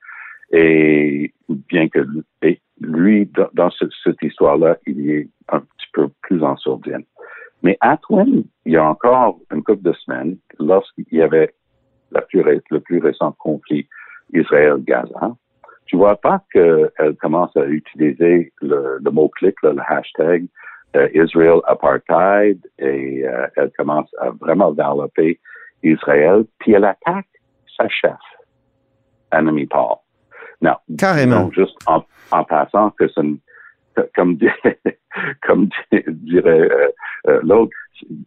Et 0.52 1.32
bien 1.48 1.88
que 1.88 2.00
et 2.42 2.60
lui, 2.80 3.26
dans, 3.26 3.48
dans 3.54 3.70
ce- 3.70 3.86
cette 4.04 4.22
histoire-là, 4.22 4.76
il 4.86 5.10
est 5.10 5.28
un 5.48 5.60
petit 5.60 5.86
peu 5.92 6.08
plus 6.22 6.42
en 6.42 6.56
sourdine. 6.56 7.04
Mais 7.62 7.76
Atwin, 7.80 8.44
il 8.66 8.72
y 8.72 8.76
a 8.76 8.84
encore 8.84 9.38
une 9.52 9.62
couple 9.62 9.82
de 9.82 9.92
semaines, 9.94 10.36
lorsqu'il 10.58 11.06
y 11.10 11.22
avait 11.22 11.54
le 12.14 12.80
plus 12.80 12.98
récent 12.98 13.32
conflit 13.32 13.88
Israël-Gaza, 14.32 15.34
tu 15.86 15.96
vois 15.96 16.16
pas 16.16 16.40
qu'elle 16.52 16.90
commence 17.20 17.54
à 17.56 17.64
utiliser 17.66 18.52
le, 18.62 18.98
le 19.02 19.10
mot-clic, 19.10 19.54
là, 19.62 19.72
le 19.72 19.82
hashtag 19.86 20.46
euh, 20.96 21.08
Israel 21.14 21.60
Apartheid, 21.66 22.58
et 22.78 23.26
euh, 23.26 23.46
elle 23.56 23.70
commence 23.76 24.08
à 24.20 24.30
vraiment 24.30 24.72
développer 24.72 25.38
Israël, 25.82 26.44
puis 26.58 26.72
elle 26.72 26.84
attaque 26.84 27.26
sa 27.76 27.88
chef, 27.88 28.18
Annemie 29.30 29.66
Paul. 29.66 29.96
Non, 30.60 30.76
Carrément. 30.98 31.40
donc 31.44 31.54
juste 31.54 31.76
en, 31.86 32.04
en 32.30 32.44
passant 32.44 32.90
que 32.90 33.08
ce 33.08 33.20
n- 33.20 33.38
que- 33.96 34.08
comme, 34.14 34.38
comme 35.42 35.68
di- 35.90 36.04
dirait 36.08 36.70
euh, 36.70 36.88
euh, 37.28 37.40
l'autre, 37.42 37.72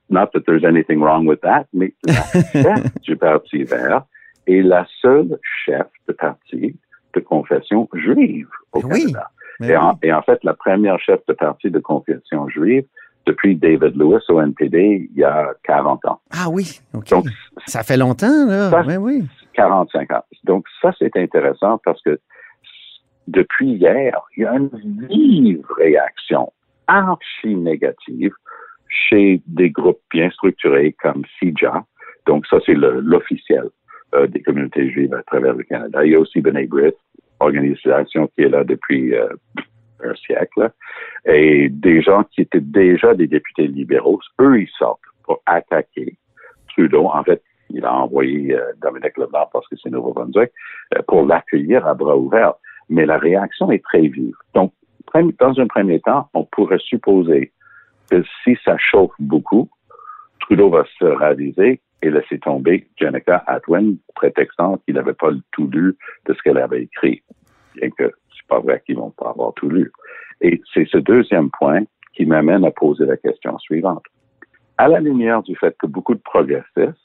not 0.09 0.27
that 0.33 0.41
there's 0.45 0.65
anything 0.65 1.00
wrong 1.01 1.25
with 1.27 1.39
that, 1.41 1.65
mais 1.74 1.93
la 2.05 2.13
chef 2.51 3.01
du 3.03 3.15
Parti 3.15 3.63
vert 3.63 4.03
est 4.47 4.62
la 4.62 4.85
seule 5.01 5.38
chef 5.65 5.88
de 6.07 6.13
parti 6.13 6.75
de 7.15 7.19
confession 7.22 7.88
juive 7.93 8.48
au 8.74 8.81
oui. 8.84 9.12
Canada. 9.12 9.29
Et, 9.62 9.65
oui. 9.67 9.77
en, 9.77 9.98
et 10.03 10.13
en 10.13 10.22
fait, 10.22 10.43
la 10.43 10.53
première 10.53 11.00
chef 11.00 11.19
de 11.27 11.34
parti 11.34 11.69
de 11.72 11.79
confession 11.79 12.48
juive 12.50 12.86
depuis 13.25 13.55
David 13.55 13.95
Lewis 13.95 14.22
au 14.29 14.39
NPD 14.41 15.10
il 15.12 15.17
y 15.19 15.24
a 15.24 15.53
40 15.63 16.05
ans. 16.05 16.19
Ah 16.31 16.48
oui, 16.50 16.79
OK. 16.93 17.10
Donc, 17.10 17.25
ça 17.65 17.81
fait 17.84 17.98
longtemps, 17.98 18.45
là. 18.48 18.69
Ça- 18.69 18.84
Oui, 18.86 18.98
oui. 18.98 19.24
45 19.53 20.12
ans. 20.12 20.24
Donc, 20.43 20.65
ça, 20.81 20.91
c'est 21.00 21.15
intéressant 21.17 21.79
parce 21.86 22.01
que 22.03 22.19
depuis 23.27 23.72
hier, 23.74 24.19
il 24.38 24.43
y 24.43 24.45
a 24.45 24.53
une 24.55 24.69
vive 25.10 25.65
réaction 25.77 26.51
archi 26.88 27.55
négative 27.55 28.34
chez 28.89 29.41
des 29.48 29.69
groupes 29.72 30.01
bien 30.12 30.29
structurés 30.29 30.93
comme 31.01 31.24
CIJA, 31.39 31.84
Donc, 32.27 32.45
ça, 32.48 32.57
c'est 32.65 32.74
l'officiel 32.75 33.69
euh, 34.15 34.27
des 34.27 34.41
communautés 34.41 34.89
juives 34.89 35.13
à 35.13 35.24
travers 35.24 35.53
le 35.53 35.63
Canada. 35.63 36.05
Il 36.05 36.12
y 36.12 36.15
a 36.15 36.19
aussi 36.19 36.41
B'nai 36.41 36.67
B'rith, 36.67 36.95
organisation 37.39 38.27
qui 38.27 38.43
est 38.43 38.50
là 38.50 38.63
depuis 38.63 39.13
euh, 39.13 39.27
un 40.03 40.15
siècle, 40.15 40.72
et 41.25 41.69
des 41.69 42.01
gens 42.01 42.24
qui 42.24 42.41
étaient 42.41 42.60
déjà 42.62 43.13
des 43.13 43.27
députés 43.27 43.67
libéraux, 43.67 44.19
eux, 44.41 44.62
ils 44.62 44.69
sortent 44.77 45.01
pour 45.24 45.41
attaquer 45.45 46.17
Trudeau. 46.69 47.07
En 47.07 47.24
fait, 47.24 47.41
il 47.69 47.86
a 47.86 47.93
envoyé 47.93 48.55
euh, 48.55 48.74
Dominique 48.81 49.17
Leblanc 49.17 49.50
parce 49.51 49.67
que 49.67 49.75
c'est 49.81 49.89
Nouveau-Brunswick 49.89 50.51
euh, 50.95 51.01
pour 51.07 51.25
l'accueillir 51.25 51.86
à 51.88 51.93
bras 51.93 52.17
ouverts. 52.17 52.53
Mais 52.89 53.05
la 53.05 53.17
réaction 53.17 53.72
est 53.72 53.84
très 53.84 54.07
vive. 54.07 54.36
Donc, 54.53 54.72
dans 55.39 55.60
un 55.60 55.67
premier 55.67 56.00
temps, 56.01 56.29
on 56.34 56.43
pourrait 56.43 56.79
supposer 56.79 57.51
que 58.12 58.24
si 58.43 58.57
ça 58.63 58.77
chauffe 58.77 59.13
beaucoup, 59.17 59.69
Trudeau 60.41 60.69
va 60.69 60.86
se 61.00 61.05
raviser 61.05 61.79
et 62.05 62.12
laisser 62.12 62.39
tomber 62.39 62.88
Jenica 62.97 63.43
Atwin, 63.47 63.95
prétextant 64.15 64.77
qu'il 64.85 64.95
n'avait 64.95 65.13
pas 65.13 65.31
tout 65.51 65.67
lu 65.67 65.95
de 66.27 66.33
ce 66.33 66.41
qu'elle 66.43 66.57
avait 66.57 66.83
écrit. 66.83 67.24
Bien 67.75 67.89
que 67.89 68.12
c'est 68.31 68.47
pas 68.47 68.59
vrai 68.59 68.81
qu'ils 68.85 68.97
vont 68.97 69.09
pas 69.12 69.29
avoir 69.31 69.53
tout 69.55 69.69
lu. 69.69 69.91
Et 70.41 70.62
c'est 70.74 70.88
ce 70.88 70.97
deuxième 70.97 71.50
point 71.50 71.81
qui 72.13 72.25
m'amène 72.25 72.63
à 72.63 72.71
poser 72.71 73.05
la 73.05 73.17
question 73.17 73.57
suivante. 73.57 74.03
À 74.77 74.88
la 74.88 75.00
lumière 75.00 75.41
du 75.43 75.55
fait 75.55 75.75
que 75.79 75.88
beaucoup 75.88 76.13
de 76.13 76.19
progressistes, 76.21 77.00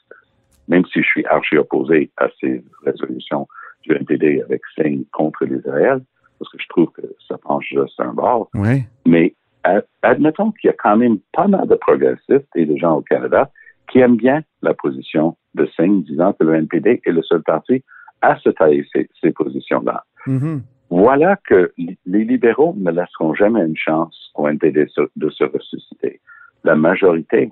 même 0.67 0.85
si 0.85 1.01
je 1.01 1.07
suis 1.07 1.25
archi 1.25 1.57
opposé 1.57 2.11
à 2.17 2.27
ces 2.39 2.63
résolutions 2.85 3.47
du 3.83 3.93
NPD 3.95 4.41
avec 4.43 4.61
signe 4.75 5.03
contre 5.11 5.45
l'Israël, 5.45 6.01
parce 6.37 6.51
que 6.51 6.57
je 6.61 6.67
trouve 6.69 6.91
que 6.91 7.01
ça 7.27 7.37
penche 7.37 7.67
juste 7.69 7.99
un 7.99 8.13
bord, 8.13 8.49
Oui. 8.53 8.83
mais 9.05 9.33
ad- 9.63 9.87
admettons 10.03 10.51
qu'il 10.51 10.67
y 10.67 10.71
a 10.71 10.75
quand 10.77 10.97
même 10.97 11.17
pas 11.33 11.47
mal 11.47 11.67
de 11.67 11.75
progressistes 11.75 12.47
et 12.55 12.65
de 12.65 12.75
gens 12.77 12.97
au 12.97 13.01
Canada 13.01 13.49
qui 13.89 13.99
aiment 13.99 14.17
bien 14.17 14.41
la 14.61 14.73
position 14.73 15.37
de 15.55 15.65
Singh 15.75 16.03
disant 16.05 16.33
que 16.33 16.43
le 16.43 16.55
NPD 16.55 17.01
est 17.03 17.11
le 17.11 17.23
seul 17.23 17.43
parti 17.43 17.83
à 18.21 18.37
se 18.37 18.49
tailler 18.49 18.85
ces, 18.93 19.09
ces 19.21 19.31
positions-là. 19.31 20.05
Mhm. 20.27 20.61
Voilà 20.89 21.37
que 21.47 21.71
les 21.77 22.25
libéraux 22.25 22.75
ne 22.77 22.91
laisseront 22.91 23.33
jamais 23.33 23.61
une 23.61 23.77
chance 23.77 24.31
au 24.35 24.47
NPD 24.47 24.87
de 25.15 25.29
se 25.29 25.43
ressusciter. 25.45 26.19
La 26.63 26.75
majorité 26.75 27.51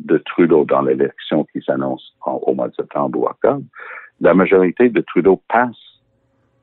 de 0.00 0.18
Trudeau 0.18 0.64
dans 0.64 0.82
l'élection 0.82 1.44
qui 1.52 1.62
s'annonce 1.62 2.16
au 2.26 2.54
mois 2.54 2.68
de 2.68 2.74
septembre 2.74 3.18
ou 3.18 3.26
octobre, 3.26 3.62
la 4.20 4.34
majorité 4.34 4.88
de 4.88 5.00
Trudeau 5.02 5.40
passe 5.48 5.76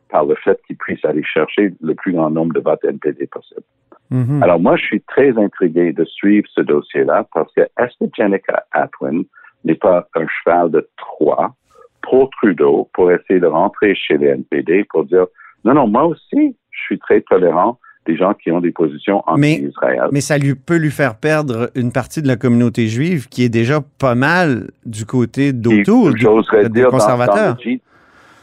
par 0.10 0.26
le 0.26 0.36
fait 0.36 0.60
qu'il 0.68 0.78
puisse 0.78 1.04
aller 1.06 1.24
chercher 1.24 1.74
le 1.82 1.96
plus 1.96 2.14
grand 2.14 2.30
nombre 2.30 2.54
de 2.54 2.60
votes 2.60 2.84
NPD 2.84 3.28
possible. 3.28 3.64
Mhm. 4.10 4.42
Alors 4.44 4.60
moi, 4.60 4.76
je 4.78 4.86
suis 4.86 5.02
très 5.02 5.38
intrigué 5.38 5.92
de 5.92 6.06
suivre 6.06 6.48
ce 6.54 6.62
dossier-là 6.62 7.26
parce 7.34 7.52
que 7.54 7.62
est-ce 7.62 7.94
que 8.00 8.10
Jenica 8.16 8.64
Atwin 8.72 9.24
n'est 9.66 9.76
pas 9.76 10.08
un 10.16 10.26
cheval 10.28 10.72
de 10.72 10.88
Troie 10.98 11.54
pour 12.02 12.30
Trudeau 12.32 12.90
pour 12.94 13.12
essayer 13.12 13.40
de 13.40 13.48
rentrer 13.48 13.96
chez 13.96 14.18
les 14.18 14.28
NPD 14.28 14.86
pour 14.90 15.04
dire 15.06 15.26
non, 15.66 15.74
non, 15.74 15.88
moi 15.88 16.06
aussi, 16.06 16.56
je 16.72 16.82
suis 16.86 17.00
très 17.00 17.22
tolérant 17.22 17.80
des 18.06 18.16
gens 18.16 18.34
qui 18.34 18.52
ont 18.52 18.62
des 18.62 18.72
positions 18.72 19.22
anti-Israël. 19.28 20.08
Mais 20.14 20.22
ça 20.22 20.38
lui 20.38 20.56
peut 20.56 20.78
lui 20.78 20.92
faire 20.92 21.16
perdre 21.16 21.70
une 21.76 21.92
partie 21.92 22.22
de 22.22 22.28
la 22.28 22.38
communauté 22.38 22.88
juive 22.88 23.28
qui 23.28 23.44
est 23.44 23.50
déjà 23.50 23.82
pas 24.00 24.16
mal 24.16 24.70
du 24.86 25.06
côté 25.06 25.52
d'autour 25.52 26.14
des 26.14 26.20
dire 26.20 26.32
dans, 26.32 26.70
dans, 26.70 26.90
conservateurs. 26.90 27.58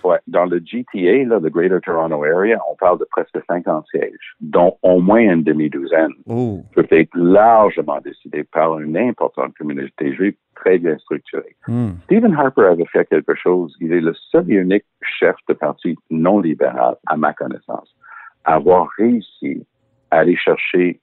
Ouais, 0.05 0.19
dans 0.27 0.45
le 0.45 0.59
GTA, 0.59 1.25
là, 1.25 1.39
le 1.41 1.51
Greater 1.51 1.81
Toronto 1.81 2.23
Area, 2.23 2.59
on 2.71 2.77
parle 2.77 2.99
de 2.99 3.07
presque 3.11 3.39
50 3.47 3.87
sièges, 3.91 4.37
dont 4.41 4.77
au 4.83 5.01
moins 5.01 5.21
une 5.21 5.43
demi-douzaine 5.43 6.13
Oh. 6.27 6.63
peut 6.75 6.87
être 6.91 7.15
largement 7.15 8.01
décidé 8.01 8.45
par 8.45 8.79
une 8.79 8.97
importante 8.97 9.55
communauté 9.57 10.15
juive 10.15 10.35
très 10.55 10.79
bien 10.79 10.97
structurée. 10.99 11.57
Hmm. 11.67 11.93
Stephen 12.05 12.35
Harper 12.35 12.67
avait 12.67 12.87
fait 12.87 13.09
quelque 13.09 13.35
chose. 13.35 13.75
Il 13.81 13.93
est 13.93 14.01
le 14.01 14.15
seul 14.31 14.51
et 14.51 14.55
unique 14.55 14.85
chef 15.03 15.37
de 15.49 15.55
parti 15.55 15.97
non 16.11 16.41
libéral, 16.41 16.97
à 17.07 17.17
ma 17.17 17.33
connaissance, 17.33 17.95
à 18.45 18.55
avoir 18.55 18.89
réussi 18.99 19.67
à 20.11 20.19
aller 20.19 20.37
chercher 20.37 21.01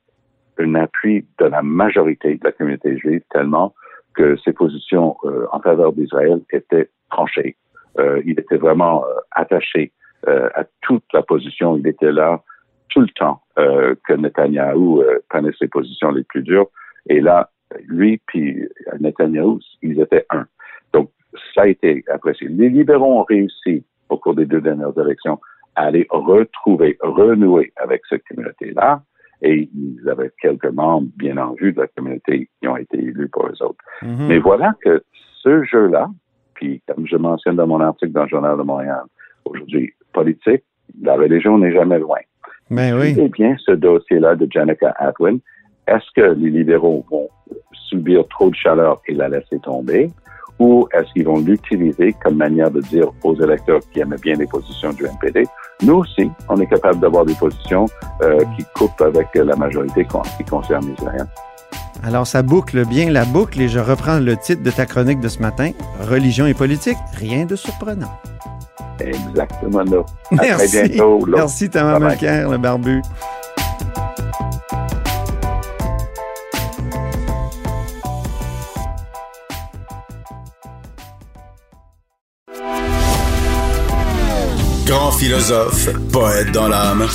un 0.58 0.75
appui 0.75 1.25
de 1.39 1.46
la 1.46 1.62
majorité 1.62 2.36
de 2.36 2.43
la 2.43 2.51
communauté 2.51 2.98
juive 2.98 3.22
tellement 3.31 3.74
que 4.13 4.38
ses 4.38 4.53
positions 4.53 5.15
euh, 5.24 5.48
en 5.51 5.60
faveur 5.60 5.93
d'Israël 5.93 6.41
étaient 6.51 6.89
tranchées. 7.10 7.55
Euh, 8.00 8.21
il 8.25 8.39
était 8.39 8.57
vraiment 8.57 9.05
euh, 9.05 9.19
attaché 9.31 9.91
euh, 10.27 10.50
à 10.53 10.65
toute 10.81 11.03
la 11.13 11.24
position. 11.24 11.77
Il 11.77 11.88
était 11.88 12.12
là 12.12 12.41
tout 12.89 13.01
le 13.01 13.07
temps 13.07 13.41
euh, 13.57 13.95
que 14.07 14.13
Netanyahou 14.13 15.01
euh, 15.01 15.19
prenait 15.29 15.51
ses 15.57 15.67
positions 15.67 16.12
les 16.12 16.24
plus 16.24 16.43
dures. 16.43 16.67
Et 17.07 17.21
là, 17.21 17.50
lui 17.88 18.21
puis 18.27 18.67
Netanyahou, 19.00 19.60
ils 19.81 20.00
étaient 20.00 20.25
un. 20.29 20.45
Donc, 20.93 21.10
ça 21.55 21.63
a 21.63 21.67
été 21.67 22.03
apprécié. 22.13 22.48
Les 22.50 22.69
libéraux 22.69 23.19
ont 23.19 23.24
réussi 23.24 23.83
au 24.10 24.17
cours 24.17 24.36
des 24.36 24.45
deux 24.45 24.62
dernières 24.62 24.98
élections 25.00 25.39
à 25.75 25.86
aller 25.86 26.05
retrouver, 26.10 26.98
renouer 27.01 27.74
avec 27.77 28.03
cette 28.07 28.24
communauté-là. 28.27 29.01
Et 29.41 29.69
ils 29.74 30.07
avaient 30.07 30.31
quelques 30.39 30.71
membres 30.71 31.07
bien 31.17 31.38
en 31.38 31.53
vue 31.53 31.74
de 31.74 31.81
la 31.81 31.88
communauté 31.88 32.48
qui 32.60 32.67
ont 32.67 32.77
été 32.77 33.00
élus 33.00 33.29
pour 33.29 33.48
eux 33.48 33.63
autres. 33.63 33.83
Mhm. 34.03 34.27
Mais 34.27 34.38
voilà 34.38 34.74
que 34.83 35.03
ce 35.41 35.63
jeu-là, 35.63 36.12
puis 36.62 36.82
comme 36.88 37.08
je 37.08 37.18
mentionne 37.18 37.56
dans 37.56 37.68
mon 37.68 37.82
article 37.82 38.12
dans 38.12 38.24
le 38.24 38.30
Journal 38.30 38.56
de 38.56 38.62
Montréal, 38.62 39.01
aujourd'hui, 39.46 39.94
politique, 40.13 40.63
la 41.01 41.15
religion 41.15 41.58
n'est 41.58 41.74
jamais 41.74 41.98
loin. 41.98 42.20
Ben 42.70 42.98
oui. 42.98 43.15
Eh 43.18 43.30
bien, 43.30 43.56
ce 43.65 43.72
dossier-là 43.72 44.36
de 44.36 44.48
Jenica 44.50 44.94
Atwin, 45.00 45.39
est-ce 45.88 46.06
que 46.15 46.34
les 46.34 46.51
libéraux 46.51 47.03
vont 47.10 47.27
subir 47.89 48.25
trop 48.30 48.50
de 48.50 48.56
chaleur 48.56 49.01
et 49.08 49.13
la 49.13 49.27
laisser 49.27 49.60
tomber? 49.63 50.12
Ou 50.60 50.88
est-ce 50.94 51.12
qu'ils 51.13 51.25
vont 51.25 51.39
l'utiliser 51.39 52.13
comme 52.24 52.38
manière 52.38 52.70
de 52.70 52.82
dire 52.82 53.08
aux 53.24 53.36
électeurs 53.41 53.82
qui 53.91 54.00
aiment 54.00 54.15
bien 54.22 54.36
les 54.36 54.46
positions 54.46 54.94
du 54.94 55.06
NPD, 55.06 55.46
nous 55.82 55.96
aussi, 55.96 56.30
on 56.48 56.62
est 56.62 56.68
capable 56.68 57.00
d'avoir 57.00 57.25
des 57.25 57.34
positions 57.34 57.88
euh, 58.22 58.38
qui 58.56 58.63
coupent 58.75 59.01
avec 59.01 59.34
la 59.34 59.56
majorité 59.56 60.06
qui 60.38 60.44
concerne 60.44 60.94
Israël? 60.94 61.25
Alors, 62.03 62.25
ça 62.25 62.41
boucle 62.41 62.86
bien 62.86 63.10
la 63.12 63.25
boucle 63.25 63.62
et 63.62 63.69
je 63.69 63.79
reprends 63.79 64.17
le 64.19 64.36
titre 64.38 64.63
de 64.63 64.71
ta 64.71 64.86
chronique 64.86 65.19
de 65.19 65.27
ce 65.27 65.39
matin. 65.39 65.71
Religion 66.00 66.48
et 66.48 66.53
politique, 66.53 66.98
rien 67.13 67.45
de 67.45 67.55
surprenant. 67.55 68.12
Exactement 69.00 69.81
là. 69.83 69.98
À 70.31 70.36
Merci. 70.36 70.67
très 70.69 70.88
bientôt. 70.89 71.25
là. 71.25 71.38
Merci 71.39 71.69
Thomas. 71.69 72.00
Mulcair, 72.00 72.50
le 72.50 72.57
barbu. 72.57 73.01
Grand 84.86 85.12
philosophe, 85.12 85.89
poète 86.12 86.51
dans 86.51 86.67
l'âme, 86.67 87.05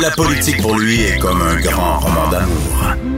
la 0.00 0.10
politique 0.12 0.60
pour 0.62 0.78
lui 0.78 1.00
est 1.02 1.18
comme 1.18 1.40
un 1.42 1.56
grand 1.60 1.98
roman 1.98 2.28
d'amour. 2.30 3.17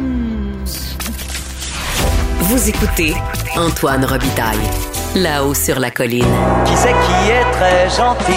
Vous 2.50 2.68
écoutez 2.68 3.14
Antoine 3.56 4.04
Robitaille, 4.04 4.58
là-haut 5.14 5.54
sur 5.54 5.78
la 5.78 5.92
colline. 5.92 6.24
Qui 6.64 6.74
c'est 6.74 6.88
qui 6.88 7.30
est 7.30 7.48
très 7.52 7.88
gentil? 7.88 8.32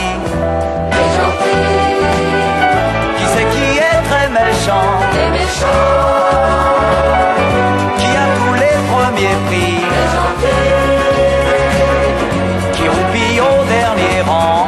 Qui 3.18 3.26
c'est 3.26 3.50
qui 3.50 3.80
est 3.80 4.04
très 4.08 4.30
méchant? 4.30 5.00
Qui 7.98 8.06
a 8.06 8.28
tous 8.38 8.54
les 8.54 8.78
premiers 8.92 9.36
prix? 9.48 9.82
Qui 12.74 12.88
roupille 12.88 13.40
au 13.40 13.66
dernier 13.66 14.22
rang? 14.28 14.68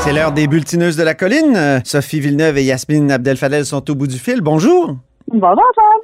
C'est 0.00 0.12
l'heure 0.12 0.32
des 0.32 0.48
bulletineuses 0.48 0.96
de 0.96 1.04
la 1.04 1.14
colline. 1.14 1.54
Euh, 1.56 1.78
Sophie 1.84 2.18
Villeneuve 2.18 2.58
et 2.58 2.64
Yasmine 2.64 3.12
Abdel-Fadel 3.12 3.64
sont 3.64 3.88
au 3.88 3.94
bout 3.94 4.08
du 4.08 4.18
fil. 4.18 4.40
Bonjour. 4.40 4.96
Bonjour, 5.28 5.50
Antoine. 5.50 6.00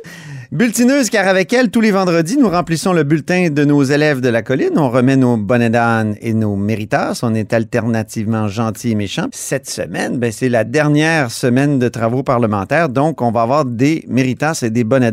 Bulletineuses, 0.50 1.10
car 1.10 1.28
avec 1.28 1.52
elles, 1.52 1.70
tous 1.70 1.82
les 1.82 1.90
vendredis, 1.90 2.38
nous 2.38 2.48
remplissons 2.48 2.94
le 2.94 3.02
bulletin 3.02 3.50
de 3.50 3.66
nos 3.66 3.82
élèves 3.82 4.22
de 4.22 4.30
la 4.30 4.40
colline. 4.40 4.78
On 4.78 4.88
remet 4.88 5.14
nos 5.14 5.36
bonnets 5.36 5.68
d'âne 5.68 6.16
et 6.22 6.32
nos 6.32 6.56
méritas. 6.56 7.20
On 7.22 7.34
est 7.34 7.52
alternativement 7.52 8.48
gentils 8.48 8.92
et 8.92 8.94
méchants. 8.94 9.28
Cette 9.30 9.68
semaine, 9.68 10.16
ben, 10.16 10.32
c'est 10.32 10.48
la 10.48 10.64
dernière 10.64 11.30
semaine 11.30 11.78
de 11.78 11.88
travaux 11.88 12.22
parlementaires, 12.22 12.88
donc 12.88 13.20
on 13.20 13.30
va 13.30 13.42
avoir 13.42 13.66
des 13.66 14.06
méritas 14.08 14.60
et 14.62 14.70
des 14.70 14.84
bonnets 14.84 15.12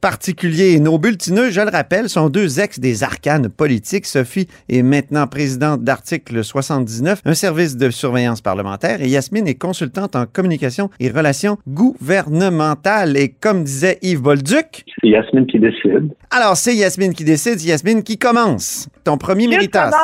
particuliers. 0.00 0.78
Nos 0.80 0.98
bulletineux, 0.98 1.50
je 1.50 1.60
le 1.60 1.70
rappelle, 1.70 2.08
sont 2.08 2.28
deux 2.28 2.60
ex 2.60 2.78
des 2.78 3.02
arcanes 3.02 3.48
politiques. 3.48 4.06
Sophie 4.06 4.48
est 4.68 4.82
maintenant 4.82 5.26
présidente 5.26 5.82
d'Article 5.82 6.42
79, 6.44 7.20
un 7.24 7.34
service 7.34 7.76
de 7.76 7.90
surveillance 7.90 8.40
parlementaire, 8.40 9.00
et 9.02 9.08
Yasmine 9.08 9.46
est 9.48 9.58
consultante 9.58 10.16
en 10.16 10.26
communication 10.26 10.90
et 11.00 11.10
relations 11.10 11.58
gouvernementales. 11.68 13.16
Et 13.16 13.28
comme 13.30 13.64
disait 13.64 13.98
Yves 14.02 14.22
Bolduc, 14.22 14.84
C'est 15.00 15.08
Yasmine 15.08 15.46
qui 15.46 15.58
décide. 15.58 16.14
alors 16.30 16.56
c'est 16.56 16.74
Yasmine 16.74 17.14
qui 17.14 17.24
décide, 17.24 17.60
Yasmine 17.62 18.02
qui 18.02 18.18
commence. 18.18 18.88
Ton 19.04 19.16
premier 19.18 19.44
Je 19.44 19.66
commence. 19.68 19.94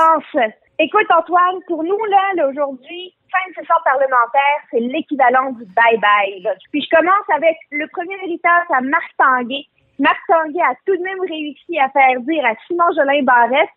Écoute, 0.78 1.06
Antoine, 1.08 1.60
pour 1.68 1.84
nous, 1.84 1.98
là, 2.10 2.22
là, 2.36 2.48
aujourd'hui, 2.48 3.14
fin 3.30 3.38
de 3.50 3.54
session 3.54 3.74
parlementaire, 3.84 4.58
c'est 4.72 4.80
l'équivalent 4.80 5.52
du 5.52 5.64
bye-bye. 5.66 6.42
là. 6.42 6.50
Puis 6.72 6.82
je 6.82 6.96
commence 6.96 7.26
avec 7.36 7.54
le 7.70 7.86
premier 7.92 8.16
héritage 8.26 8.66
à 8.76 8.80
Marc 8.80 9.10
Tanguay, 9.16 9.66
Marc 9.98 10.18
Tanguay 10.26 10.60
a 10.60 10.74
tout 10.86 10.96
de 10.96 11.02
même 11.02 11.20
réussi 11.20 11.78
à 11.78 11.88
faire 11.90 12.20
dire 12.20 12.44
à 12.44 12.54
Simon 12.66 12.90
Jolin 12.96 13.22
Barrette 13.22 13.70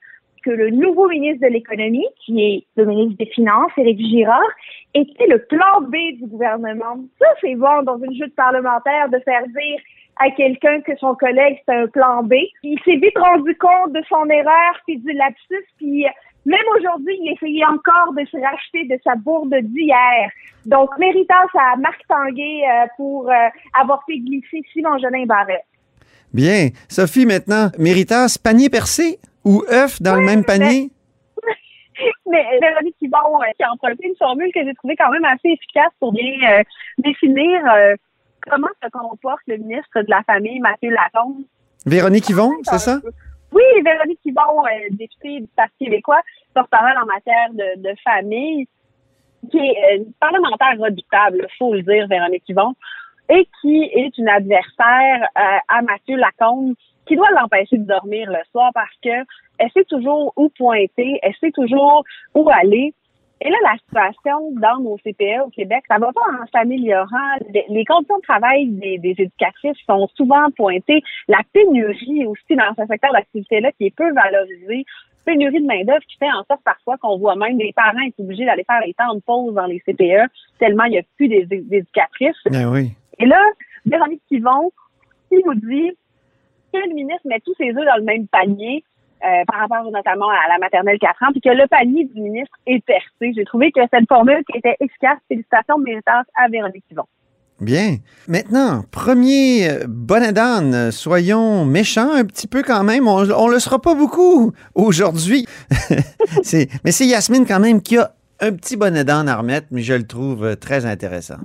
que 0.43 0.49
le 0.51 0.69
nouveau 0.69 1.07
ministre 1.09 1.45
de 1.47 1.53
l'Économie, 1.53 2.07
qui 2.25 2.41
est 2.41 2.65
le 2.75 2.85
ministre 2.85 3.17
des 3.17 3.31
Finances, 3.31 3.71
Éric 3.77 3.99
Girard, 3.99 4.51
était 4.93 5.27
le 5.27 5.39
plan 5.45 5.81
B 5.81 5.95
du 6.17 6.25
gouvernement. 6.25 6.97
Ça, 7.19 7.27
c'est 7.41 7.55
bon 7.55 7.83
dans 7.83 7.97
une 7.97 8.15
joute 8.15 8.33
parlementaire 8.35 9.09
de 9.09 9.19
faire 9.19 9.45
dire 9.47 9.79
à 10.19 10.31
quelqu'un 10.31 10.81
que 10.81 10.95
son 10.97 11.15
collègue 11.15 11.59
c'est 11.65 11.75
un 11.75 11.87
plan 11.87 12.23
B. 12.23 12.33
Il 12.63 12.79
s'est 12.83 12.95
vite 12.95 13.17
rendu 13.17 13.55
compte 13.57 13.93
de 13.93 14.01
son 14.09 14.25
erreur 14.29 14.73
puis 14.85 14.97
du 14.97 15.11
lapsus 15.13 15.65
puis 15.77 16.05
même 16.47 16.63
aujourd'hui, 16.77 17.19
il 17.21 17.33
essayait 17.33 17.65
encore 17.65 18.13
de 18.13 18.23
se 18.25 18.37
racheter 18.37 18.85
de 18.85 18.97
sa 19.03 19.15
bourde 19.15 19.53
d'hier. 19.53 20.31
Donc, 20.65 20.97
méritage 20.97 21.49
à 21.53 21.75
Marc 21.75 22.01
Tanguay 22.07 22.61
euh, 22.63 22.85
pour 22.95 23.29
euh, 23.29 23.49
avoir 23.77 24.01
fait 24.05 24.17
glisser 24.19 24.61
Simon 24.71 24.97
Jolin 24.97 25.25
Barret. 25.25 25.65
Bien. 26.33 26.69
Sophie, 26.89 27.25
maintenant, 27.25 27.69
méritage 27.77 28.37
panier 28.37 28.69
percé 28.69 29.19
ou 29.43 29.63
œuf 29.71 30.01
dans 30.01 30.15
le 30.15 30.25
même 30.25 30.43
panier? 30.43 30.89
Mais 32.29 32.45
Véronique 32.61 32.97
Thibon, 32.99 33.41
euh, 33.41 33.51
qui 33.57 33.63
a 33.63 33.71
emprunté 33.71 34.07
une 34.07 34.15
formule 34.17 34.51
que 34.53 34.63
j'ai 34.63 34.73
trouvée 34.75 34.95
quand 34.95 35.09
même 35.09 35.25
assez 35.25 35.49
efficace 35.49 35.91
pour 35.99 36.11
bien 36.11 36.61
définir 36.99 37.61
comment 38.49 38.67
se 38.83 38.89
comporte 38.89 39.41
le 39.47 39.57
ministre 39.57 40.01
de 40.01 40.09
la 40.09 40.23
Famille, 40.23 40.59
Mathieu 40.59 40.91
Lacombe. 40.91 41.43
Véronique 41.85 42.29
Yvon, 42.29 42.53
c'est 42.63 42.79
ça? 42.79 42.99
Oui, 43.51 43.63
Véronique 43.83 44.19
euh, 44.25 44.87
députée 44.91 45.39
du 45.39 45.47
Parti 45.55 45.85
québécois, 45.85 46.21
porte-parole 46.53 46.97
en 47.01 47.05
matière 47.05 47.49
de, 47.53 47.81
de, 47.81 47.95
famille, 48.03 48.67
qui 49.49 49.57
est 49.57 49.97
une 49.97 50.11
parlementaire 50.19 50.77
redoutable, 50.77 51.47
faut 51.57 51.73
le 51.73 51.81
dire, 51.81 52.07
Véronique 52.07 52.43
Yvon, 52.49 52.75
et 53.29 53.47
qui 53.61 53.83
est 53.83 54.17
une 54.17 54.29
adversaire 54.29 55.27
euh, 55.37 55.57
à 55.67 55.81
Mathieu 55.81 56.15
Lacombe, 56.15 56.75
qui 57.05 57.15
doit 57.15 57.31
l'empêcher 57.31 57.77
de 57.77 57.85
dormir 57.85 58.29
le 58.29 58.39
soir 58.51 58.71
parce 58.73 58.95
que 59.03 59.25
elle 59.59 59.71
sait 59.71 59.85
toujours 59.85 60.33
où 60.35 60.49
pointer, 60.49 61.19
elle 61.21 61.33
sait 61.39 61.51
toujours 61.51 62.03
où 62.35 62.49
aller. 62.49 62.93
Et 63.39 63.49
là, 63.49 63.55
la 63.63 63.77
situation 63.77 64.51
dans 64.53 64.79
nos 64.79 64.97
CPE 64.97 65.45
au 65.45 65.49
Québec, 65.49 65.83
ça 65.87 65.99
va 65.99 66.11
pas 66.11 66.21
en 66.21 66.45
s'améliorant. 66.51 67.35
Les 67.69 67.85
conditions 67.85 68.17
de 68.17 68.23
travail 68.23 68.67
des, 68.67 68.97
des, 68.97 69.15
éducatrices 69.17 69.77
sont 69.85 70.07
souvent 70.15 70.49
pointées. 70.55 71.03
La 71.27 71.41
pénurie 71.53 72.25
aussi 72.25 72.55
dans 72.55 72.73
ce 72.75 72.85
secteur 72.87 73.13
d'activité-là 73.13 73.71
qui 73.73 73.87
est 73.87 73.95
peu 73.95 74.11
valorisé. 74.11 74.85
Pénurie 75.23 75.61
de 75.61 75.67
main-d'œuvre 75.67 76.05
qui 76.07 76.17
fait 76.17 76.31
en 76.31 76.43
sorte 76.45 76.63
parfois 76.63 76.97
qu'on 76.97 77.17
voit 77.17 77.35
même 77.35 77.57
des 77.57 77.73
parents 77.75 77.99
être 78.07 78.19
obligés 78.19 78.45
d'aller 78.45 78.63
faire 78.63 78.81
les 78.85 78.93
temps 78.93 79.13
de 79.13 79.19
pause 79.19 79.53
dans 79.53 79.65
les 79.65 79.79
CPE 79.81 80.31
tellement 80.57 80.85
il 80.85 80.91
n'y 80.91 80.99
a 80.99 81.03
plus 81.17 81.27
d'éducatrices. 81.27 82.37
Ben 82.49 82.65
oui. 82.71 82.93
Et 83.19 83.25
là, 83.25 83.41
Véronique 83.85 84.21
Yvon, 84.31 84.71
qui 85.29 85.37
nous 85.45 85.55
dit 85.55 85.91
que 86.73 86.79
le 86.79 86.93
ministre 86.93 87.21
met 87.25 87.39
tous 87.45 87.55
ses 87.57 87.69
œufs 87.69 87.85
dans 87.85 87.97
le 87.97 88.03
même 88.03 88.27
panier, 88.27 88.83
euh, 89.23 89.43
par 89.47 89.61
rapport 89.61 89.91
notamment 89.91 90.29
à 90.29 90.47
la 90.49 90.59
maternelle 90.59 90.99
4 90.99 91.23
ans, 91.23 91.31
puis 91.31 91.41
que 91.41 91.49
le 91.49 91.67
panier 91.67 92.05
du 92.05 92.21
ministre 92.21 92.55
est 92.67 92.83
percé. 92.85 93.33
J'ai 93.35 93.45
trouvé 93.45 93.71
que 93.71 93.81
cette 93.91 94.07
formule 94.07 94.43
qui 94.49 94.57
était 94.57 94.75
efficace, 94.79 95.17
félicitations 95.27 95.79
méritantes 95.79 96.27
à 96.35 96.47
Véronique 96.49 96.83
Yvon. 96.91 97.05
Bien. 97.59 97.95
Maintenant, 98.27 98.83
premier 98.91 99.67
euh, 99.67 99.85
bonnet 99.87 100.31
d'âne, 100.31 100.91
soyons 100.91 101.65
méchants 101.65 102.13
un 102.13 102.25
petit 102.25 102.45
peu 102.45 102.61
quand 102.61 102.83
même. 102.83 103.07
On, 103.07 103.27
on 103.31 103.47
le 103.47 103.57
sera 103.57 103.81
pas 103.81 103.95
beaucoup 103.95 104.53
aujourd'hui. 104.75 105.47
mais 106.83 106.91
c'est 106.91 107.05
Yasmine 107.07 107.47
quand 107.47 107.59
même 107.59 107.81
qui 107.81 107.97
a 107.97 108.11
un 108.39 108.51
petit 108.51 108.77
bonnet 108.77 109.03
d'âne 109.03 109.27
à 109.27 109.37
remettre, 109.37 109.67
mais 109.71 109.81
je 109.81 109.95
le 109.95 110.05
trouve 110.05 110.45
euh, 110.45 110.55
très 110.55 110.85
intéressant. 110.85 111.39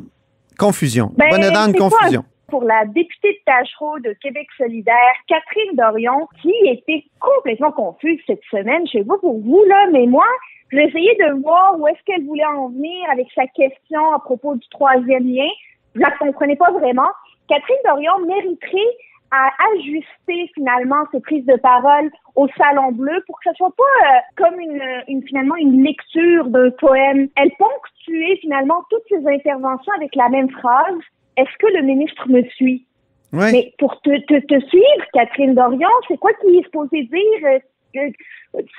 Confusion. 0.62 1.11
Ben, 1.16 1.28
bonnet 1.31 1.50
d'âne, 1.50 1.75
confusion 1.75 2.25
pour 2.52 2.64
la 2.64 2.85
députée 2.85 3.33
de 3.33 3.38
Tachereau 3.47 3.99
de 4.00 4.14
Québec 4.21 4.47
solidaire, 4.59 5.14
Catherine 5.26 5.75
Dorion, 5.75 6.28
qui 6.42 6.52
était 6.66 7.02
complètement 7.19 7.73
confuse 7.73 8.21
cette 8.26 8.42
semaine. 8.50 8.83
Je 8.87 8.99
sais 8.99 9.04
pas 9.04 9.16
pour 9.19 9.40
vous, 9.40 9.64
là, 9.66 9.87
mais 9.90 10.04
moi, 10.04 10.26
j'ai 10.71 10.85
essayé 10.85 11.16
de 11.16 11.42
voir 11.42 11.81
où 11.81 11.88
est-ce 11.88 11.98
qu'elle 12.05 12.27
voulait 12.27 12.44
en 12.44 12.68
venir 12.68 13.09
avec 13.11 13.27
sa 13.35 13.46
question 13.46 14.12
à 14.12 14.18
propos 14.18 14.55
du 14.55 14.68
troisième 14.68 15.27
lien. 15.27 15.48
Je 15.94 16.01
la 16.01 16.11
comprenais 16.11 16.57
pas 16.57 16.70
vraiment. 16.72 17.09
Catherine 17.48 17.77
Dorion 17.87 18.18
mériterait 18.27 18.92
à 19.33 19.51
ajuster 19.75 20.51
finalement 20.55 21.05
ses 21.11 21.21
prises 21.21 21.47
de 21.47 21.57
parole 21.57 22.11
au 22.37 22.47
Salon 22.57 22.92
Bleu 22.92 23.23
pour 23.27 23.40
que 23.40 23.51
ce 23.51 23.57
soit 23.57 23.75
pas 23.77 24.07
euh, 24.07 24.18
comme 24.37 24.61
une, 24.61 24.83
une, 25.09 25.23
finalement 25.27 25.57
une 25.57 25.83
lecture 25.83 26.47
d'un 26.47 26.71
poème. 26.71 27.29
Elle 27.37 27.51
ponctuait 27.59 28.37
finalement 28.37 28.85
toutes 28.90 29.09
ses 29.09 29.27
interventions 29.27 29.92
avec 29.97 30.14
la 30.14 30.29
même 30.29 30.51
phrase 30.51 31.01
est-ce 31.37 31.57
que 31.59 31.66
le 31.75 31.83
ministre 31.83 32.29
me 32.29 32.42
suit? 32.57 32.87
Mais 33.33 33.73
pour 33.79 33.99
te, 34.03 34.11
te, 34.27 34.38
te 34.45 34.66
suivre, 34.66 35.05
Catherine 35.14 35.55
Dorion, 35.55 35.88
c'est 36.07 36.18
quoi 36.18 36.33
qu'il 36.35 36.55
est 36.57 36.64
supposé 36.64 37.05
dire? 37.05 37.61
Euh, 37.97 38.11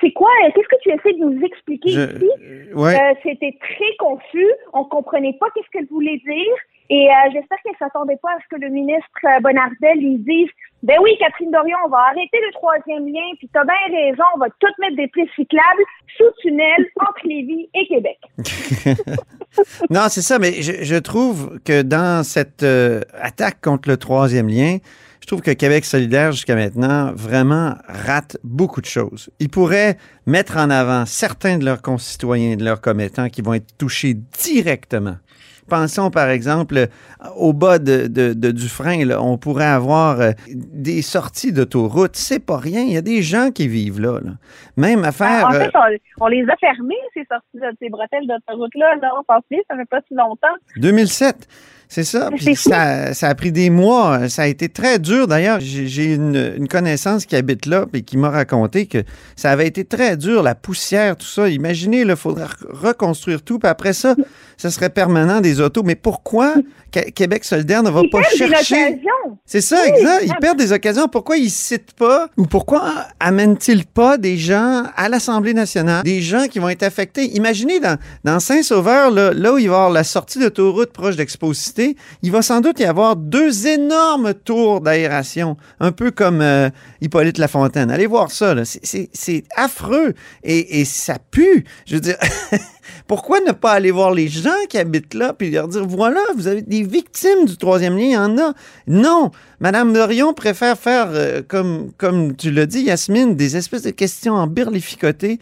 c'est 0.00 0.12
quoi? 0.12 0.30
Qu'est-ce 0.54 0.68
que 0.68 0.80
tu 0.82 0.90
essaies 0.90 1.18
de 1.18 1.24
nous 1.24 1.44
expliquer 1.44 1.90
Je, 1.90 2.00
ici? 2.16 2.72
ouais. 2.74 2.94
Euh, 2.94 3.14
C'était 3.24 3.58
très 3.60 3.96
confus. 3.98 4.50
On 4.72 4.84
comprenait 4.84 5.36
pas 5.40 5.46
qu'est-ce 5.54 5.68
qu'elle 5.72 5.86
voulait 5.86 6.18
dire. 6.18 6.54
Et 6.94 7.08
euh, 7.08 7.30
j'espère 7.32 7.58
qu'elle 7.64 7.74
s'attendait 7.76 8.18
pas 8.22 8.30
à 8.30 8.38
ce 8.38 8.54
que 8.54 8.60
le 8.60 8.68
ministre 8.68 9.18
euh, 9.24 9.40
Bonardel 9.40 9.98
lui 9.98 10.16
dise 10.18 10.48
Ben 10.84 10.96
oui, 11.02 11.10
Catherine 11.18 11.50
Dorion, 11.50 11.76
on 11.86 11.88
va 11.88 11.98
arrêter 12.10 12.38
le 12.40 12.52
troisième 12.52 13.12
lien, 13.12 13.34
puis 13.36 13.50
t'as 13.52 13.64
bien 13.64 13.74
raison, 13.90 14.22
on 14.36 14.38
va 14.38 14.46
tout 14.60 14.68
mettre 14.78 14.94
des 14.94 15.08
pistes 15.08 15.34
cyclables 15.34 15.82
sous 16.16 16.30
tunnel 16.40 16.86
entre 17.00 17.26
Lévis 17.26 17.68
et 17.74 17.86
Québec. 17.88 18.18
non, 19.90 20.02
c'est 20.08 20.22
ça, 20.22 20.38
mais 20.38 20.62
je, 20.62 20.84
je, 20.84 20.94
trouve 20.94 21.58
que 21.64 21.82
dans 21.82 22.22
cette 22.22 22.62
euh, 22.62 23.00
attaque 23.20 23.60
contre 23.60 23.88
le 23.88 23.96
troisième 23.96 24.46
lien, 24.46 24.78
je 25.20 25.26
trouve 25.26 25.40
que 25.40 25.50
Québec 25.50 25.84
solidaire, 25.84 26.30
jusqu'à 26.30 26.54
maintenant, 26.54 27.10
vraiment 27.16 27.74
rate 27.88 28.36
beaucoup 28.44 28.80
de 28.80 28.86
choses. 28.86 29.30
Ils 29.40 29.48
pourraient 29.48 29.96
mettre 30.26 30.58
en 30.58 30.70
avant 30.70 31.06
certains 31.06 31.58
de 31.58 31.64
leurs 31.64 31.82
concitoyens, 31.82 32.54
de 32.54 32.64
leurs 32.64 32.80
commettants 32.80 33.28
qui 33.30 33.42
vont 33.42 33.54
être 33.54 33.76
touchés 33.78 34.14
directement 34.14 35.16
Pensons 35.68 36.10
par 36.10 36.28
exemple 36.28 36.86
au 37.36 37.52
bas 37.52 37.78
de, 37.78 38.06
de, 38.06 38.32
de 38.32 38.50
Dufresne, 38.50 39.04
là, 39.08 39.22
on 39.22 39.38
pourrait 39.38 39.64
avoir 39.64 40.20
euh, 40.20 40.30
des 40.48 41.02
sorties 41.02 41.52
d'autoroute. 41.52 42.16
C'est 42.16 42.44
pas 42.44 42.58
rien. 42.58 42.82
Il 42.82 42.92
y 42.92 42.96
a 42.96 43.02
des 43.02 43.22
gens 43.22 43.50
qui 43.50 43.68
vivent 43.68 44.00
là. 44.00 44.20
là. 44.22 44.32
Même 44.76 45.04
à 45.04 45.12
faire. 45.12 45.46
En 45.46 45.52
fait, 45.52 45.70
on, 45.74 46.24
on, 46.24 46.26
les 46.28 46.44
a 46.48 46.56
fermées, 46.56 46.94
ces 47.14 47.24
sorties 47.24 47.76
ces 47.80 47.88
bretelles 47.88 48.26
d'autoroute-là. 48.26 48.96
Là, 49.00 49.12
on 49.18 49.24
pense 49.24 49.42
ça 49.68 49.76
fait 49.76 49.88
pas 49.88 50.00
si 50.08 50.14
longtemps. 50.14 50.54
2007. 50.76 51.48
C'est 51.88 52.04
ça. 52.04 52.30
Puis 52.34 52.56
ça, 52.56 53.14
ça, 53.14 53.28
a 53.28 53.34
pris 53.34 53.52
des 53.52 53.70
mois. 53.70 54.28
Ça 54.28 54.42
a 54.42 54.46
été 54.46 54.68
très 54.68 54.98
dur. 54.98 55.26
D'ailleurs, 55.26 55.60
j'ai 55.60 56.14
une, 56.14 56.54
une, 56.56 56.68
connaissance 56.68 57.26
qui 57.26 57.36
habite 57.36 57.66
là 57.66 57.86
et 57.92 58.02
qui 58.02 58.16
m'a 58.16 58.30
raconté 58.30 58.86
que 58.86 59.04
ça 59.36 59.50
avait 59.50 59.66
été 59.66 59.84
très 59.84 60.16
dur, 60.16 60.42
la 60.42 60.54
poussière, 60.54 61.16
tout 61.16 61.26
ça. 61.26 61.48
Imaginez, 61.48 62.00
il 62.00 62.16
faudrait 62.16 62.48
reconstruire 62.68 63.42
tout. 63.42 63.58
Puis 63.58 63.68
après 63.68 63.92
ça, 63.92 64.16
ça 64.56 64.70
serait 64.70 64.90
permanent 64.90 65.40
des 65.40 65.60
autos. 65.60 65.82
Mais 65.82 65.94
pourquoi 65.94 66.54
Québec 66.90 67.44
solidaire 67.44 67.82
ne 67.82 67.90
va 67.90 68.02
ils 68.04 68.10
pas 68.10 68.22
chercher... 68.22 69.00
C'est 69.44 69.60
ça, 69.60 69.78
oui, 69.84 69.92
exact. 69.94 70.24
Ils 70.26 70.34
perdent 70.40 70.58
des 70.58 70.72
occasions. 70.72 71.08
Pourquoi 71.08 71.36
ils 71.36 71.50
citent 71.50 71.92
pas 71.92 72.28
ou 72.36 72.46
pourquoi 72.46 72.92
amènent-ils 73.20 73.84
pas 73.84 74.16
des 74.16 74.36
gens 74.36 74.84
à 74.96 75.08
l'Assemblée 75.08 75.54
nationale, 75.54 76.02
des 76.02 76.20
gens 76.20 76.46
qui 76.46 76.58
vont 76.58 76.68
être 76.68 76.82
affectés? 76.82 77.34
Imaginez 77.36 77.80
dans, 77.80 77.98
dans 78.22 78.40
Saint-Sauveur, 78.40 79.10
là, 79.10 79.32
là 79.32 79.52
où 79.52 79.58
il 79.58 79.68
va 79.68 79.74
y 79.74 79.76
avoir 79.76 79.90
la 79.90 80.04
sortie 80.04 80.38
d'autoroute 80.38 80.92
proche 80.92 81.16
il 82.22 82.32
va 82.32 82.42
sans 82.42 82.60
doute 82.60 82.80
y 82.80 82.84
avoir 82.84 83.16
deux 83.16 83.66
énormes 83.66 84.34
tours 84.34 84.80
d'aération, 84.80 85.56
un 85.80 85.92
peu 85.92 86.10
comme 86.10 86.40
euh, 86.40 86.70
Hippolyte 87.00 87.38
Lafontaine. 87.38 87.90
Allez 87.90 88.06
voir 88.06 88.30
ça, 88.30 88.54
c'est 88.64 89.44
affreux 89.56 90.14
et, 90.42 90.84
ça 90.84 91.16
pue. 91.30 91.64
Je 91.86 91.94
veux 91.94 92.00
dire, 92.00 92.16
pourquoi 93.06 93.40
ne 93.40 93.52
pas 93.52 93.72
aller 93.72 93.90
voir 93.90 94.12
les 94.12 94.28
gens 94.28 94.50
qui 94.68 94.78
habitent 94.78 95.14
là 95.14 95.32
puis 95.32 95.50
leur 95.50 95.68
dire 95.68 95.86
voilà, 95.86 96.20
vous 96.36 96.46
avez 96.46 96.62
des 96.62 96.82
victimes 96.82 97.46
du 97.46 97.56
troisième 97.56 97.96
lien, 97.96 98.04
il 98.04 98.12
y 98.12 98.16
en 98.16 98.38
a. 98.38 98.54
Non, 98.86 99.30
Madame 99.60 99.92
Dorion 99.92 100.34
préfère 100.34 100.78
faire, 100.78 101.08
euh, 101.10 101.42
comme, 101.46 101.90
comme 101.96 102.36
tu 102.36 102.50
l'as 102.50 102.66
dit, 102.66 102.82
Yasmine, 102.82 103.36
des 103.36 103.56
espèces 103.56 103.82
de 103.82 103.90
questions 103.90 104.34
en 104.34 104.46
birlificoté 104.46 105.38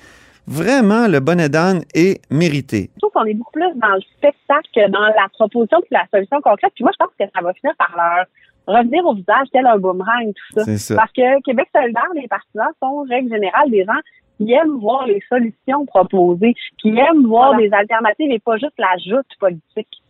vraiment, 0.47 1.07
le 1.09 1.21
bonnet 1.21 1.49
d'âne 1.49 1.83
est 1.95 2.21
mérité. 2.31 2.91
Je 2.95 3.01
trouve 3.01 3.13
qu'on 3.13 3.25
est 3.25 3.35
beaucoup 3.35 3.53
plus 3.53 3.73
dans 3.77 3.95
le 3.95 4.01
spectacle 4.17 4.69
que 4.75 4.89
dans 4.91 5.01
la 5.01 5.29
proposition 5.33 5.79
puis 5.81 5.91
la 5.91 6.07
solution 6.13 6.41
concrète. 6.41 6.73
Puis 6.75 6.85
moi, 6.85 6.93
je 6.93 7.05
pense 7.05 7.15
que 7.19 7.25
ça 7.35 7.43
va 7.43 7.53
finir 7.55 7.75
par 7.77 7.95
leur 7.97 8.27
revenir 8.67 9.05
au 9.05 9.15
visage 9.15 9.49
tel 9.53 9.67
un 9.67 9.79
boomerang, 9.79 10.33
tout 10.33 10.61
ça. 10.61 10.77
ça. 10.77 10.97
Parce 10.97 11.13
que 11.13 11.43
Québec 11.43 11.69
solidaire, 11.75 12.09
les 12.15 12.29
partisans 12.29 12.71
sont, 12.81 13.05
règle 13.09 13.33
générale, 13.33 13.71
des 13.71 13.85
gens 13.85 14.01
qui 14.39 14.53
aiment 14.53 14.79
voir 14.79 15.07
les 15.07 15.21
solutions 15.29 15.87
proposées, 15.87 16.55
qui 16.81 16.91
aiment 16.91 17.27
voir 17.27 17.53
voilà. 17.53 17.69
des 17.69 17.75
alternatives 17.75 18.31
et 18.31 18.39
pas 18.39 18.57
juste 18.57 18.75
la 18.79 18.97
joute 19.05 19.27
politique. 19.39 20.03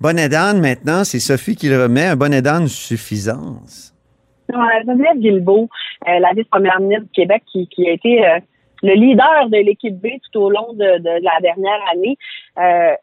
Bonnet 0.00 0.28
d'âne, 0.28 0.60
maintenant, 0.60 1.04
c'est 1.04 1.18
Sophie 1.18 1.56
qui 1.56 1.68
le 1.68 1.82
remet, 1.82 2.06
un 2.06 2.16
bonnet 2.16 2.42
d'âne 2.42 2.68
suffisance. 2.68 3.92
Non, 4.52 4.60
Geneviève 4.86 5.18
Guilbeault, 5.18 5.68
euh, 6.06 6.18
la 6.20 6.32
vice-première 6.34 6.78
ministre 6.80 7.04
du 7.04 7.10
Québec, 7.10 7.42
qui, 7.50 7.66
qui 7.68 7.88
a 7.88 7.92
été... 7.92 8.26
Euh, 8.26 8.38
le 8.82 8.94
leader 8.94 9.48
de 9.48 9.58
l'équipe 9.58 9.96
B 9.96 10.08
tout 10.30 10.40
au 10.40 10.50
long 10.50 10.72
de, 10.72 10.98
de 10.98 11.24
la 11.24 11.40
dernière 11.40 11.80
année, 11.92 12.16
euh, 12.58 12.94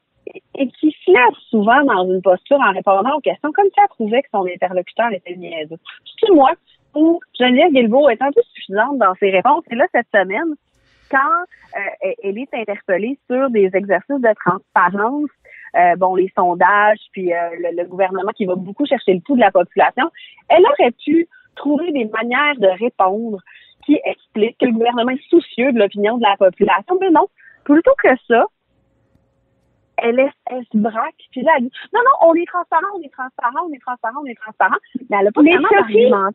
et, 0.56 0.68
qui 0.68 0.96
lève 1.08 1.36
souvent 1.50 1.84
dans 1.84 2.06
une 2.06 2.22
posture 2.22 2.60
en 2.60 2.72
répondant 2.72 3.16
aux 3.16 3.22
questions 3.22 3.52
comme 3.52 3.66
si 3.66 3.80
elle 3.80 3.90
trouvait 3.90 4.22
que 4.22 4.30
son 4.32 4.46
interlocuteur 4.46 5.12
était 5.12 5.36
niaiseux. 5.36 5.78
C'est 6.20 6.32
moi 6.32 6.52
où 6.96 7.20
Geneviève 7.38 7.72
Guilbeault 7.72 8.10
est 8.10 8.22
un 8.22 8.32
peu 8.32 8.42
suffisante 8.54 8.98
dans 9.00 9.14
ses 9.16 9.32
réponses. 9.32 9.64
Et 9.72 9.76
là, 9.76 9.86
cette 9.94 10.08
semaine, 10.14 10.56
quand 11.10 11.18
euh, 11.76 12.14
elle 12.24 12.38
est 12.38 12.54
interpellée 12.54 13.18
sur 13.30 13.50
des 13.50 13.70
exercices 13.74 14.22
de 14.22 14.34
transparence, 14.46 15.30
euh, 15.76 15.96
bon, 15.96 16.16
les 16.16 16.32
sondages, 16.36 17.00
puis 17.12 17.34
euh, 17.34 17.38
le, 17.58 17.82
le, 17.82 17.88
gouvernement 17.88 18.32
qui 18.36 18.46
va 18.46 18.56
beaucoup 18.56 18.86
chercher 18.86 19.16
le 19.16 19.22
pouls 19.22 19.36
de 19.36 19.42
la 19.42 19.52
population, 19.52 20.10
elle 20.50 20.64
aurait 20.64 20.94
pu 21.04 21.28
trouver 21.56 21.92
des 21.92 22.06
manières 22.06 22.58
de 22.58 22.68
répondre 22.80 23.40
qui 23.86 24.00
expliquent 24.06 24.58
que 24.60 24.66
le 24.66 24.74
gouvernement 24.74 25.12
est 25.12 25.30
soucieux 25.30 25.72
de 25.72 25.80
l'opinion 25.80 26.18
de 26.18 26.24
la 26.24 26.36
population. 26.38 26.98
Mais 27.00 27.10
non, 27.10 27.28
plutôt 27.64 27.94
que 28.02 28.10
ça, 28.28 28.46
elle, 29.98 30.20
est, 30.20 30.32
elle 30.48 30.64
se 30.72 30.78
braque, 30.78 31.16
puis 31.32 31.42
là, 31.42 31.52
elle 31.58 31.66
dit, 31.66 31.72
non, 31.94 32.00
non, 32.00 32.30
on 32.30 32.34
est 32.36 32.48
transparent, 32.48 32.88
on 32.98 33.02
est 33.02 33.14
transparent, 33.14 33.68
on 33.70 33.74
est 33.74 33.80
transparent, 33.80 34.20
on 34.24 34.26
est 34.26 34.40
transparent, 34.40 34.78
mais 35.10 35.18
elle 35.18 35.26
n'a 35.26 35.32
pas 35.32 35.42
Mais 35.42 35.56
vraiment. 35.56 36.32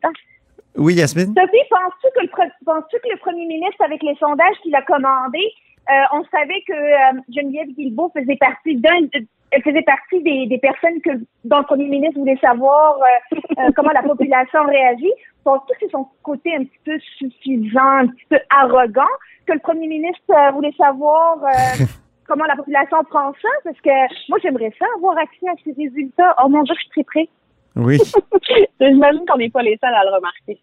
Oui, 0.77 0.95
Yasmine? 0.95 1.33
Sophie, 1.35 1.67
penses-tu 1.69 2.07
que, 2.15 2.27
que 2.27 3.11
le 3.11 3.19
premier 3.19 3.45
ministre, 3.45 3.83
avec 3.83 4.01
les 4.01 4.15
sondages 4.15 4.55
qu'il 4.63 4.75
a 4.75 4.81
commandés, 4.83 5.51
euh, 5.89 5.93
on 6.13 6.23
savait 6.25 6.61
que 6.67 6.73
euh, 6.73 7.21
Geneviève 7.29 7.69
Guilbeault 7.69 8.11
faisait 8.15 8.37
partie 8.37 8.75
d'un 8.75 9.07
elle 9.51 9.63
faisait 9.63 9.81
partie 9.81 10.21
des, 10.21 10.47
des 10.47 10.57
personnes 10.57 11.01
que 11.01 11.11
dont 11.43 11.59
le 11.59 11.63
premier 11.63 11.87
ministre 11.87 12.19
voulait 12.19 12.37
savoir 12.37 12.97
euh, 12.97 13.37
euh, 13.57 13.71
comment 13.75 13.91
la 13.91 14.03
population 14.03 14.63
réagit? 14.65 15.11
Penses-tu 15.43 15.73
que 15.73 15.79
c'est 15.81 15.91
son 15.91 16.07
côté 16.23 16.55
un 16.55 16.63
petit 16.63 16.79
peu 16.85 16.99
suffisant, 17.17 17.79
un 17.79 18.07
petit 18.07 18.25
peu 18.29 18.39
arrogant, 18.49 19.15
que 19.45 19.53
le 19.53 19.59
premier 19.59 19.87
ministre 19.87 20.21
euh, 20.29 20.51
voulait 20.51 20.73
savoir 20.77 21.37
euh, 21.43 21.85
comment 22.27 22.45
la 22.45 22.55
population 22.55 22.97
prend 23.09 23.31
ça? 23.41 23.49
Parce 23.63 23.79
que 23.81 24.29
moi, 24.29 24.37
j'aimerais 24.41 24.73
ça, 24.77 24.85
avoir 24.97 25.17
accès 25.17 25.47
à 25.47 25.53
ces 25.63 25.71
résultats. 25.71 26.35
Oh 26.43 26.49
mon 26.49 26.63
Dieu, 26.63 26.75
je 26.75 26.81
suis 26.81 26.89
très 26.89 27.03
près. 27.03 27.29
Oui. 27.75 27.97
J'imagine 28.81 29.25
qu'on 29.27 29.37
n'est 29.37 29.49
pas 29.49 29.61
les 29.61 29.77
seuls 29.81 29.93
à 29.93 30.03
le 30.03 30.15
remarquer. 30.15 30.59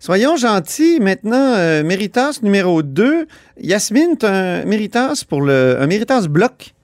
Soyons 0.00 0.36
gentils. 0.36 0.98
Maintenant, 1.00 1.54
euh, 1.54 1.84
Méritas 1.84 2.40
numéro 2.42 2.82
2. 2.82 3.26
Yasmine, 3.58 4.18
tu 4.18 4.26
un 4.26 4.64
Méritas 4.64 5.24
pour 5.28 5.42
le, 5.42 5.76
un 5.80 5.86
Méritas 5.86 6.26
bloc? 6.28 6.74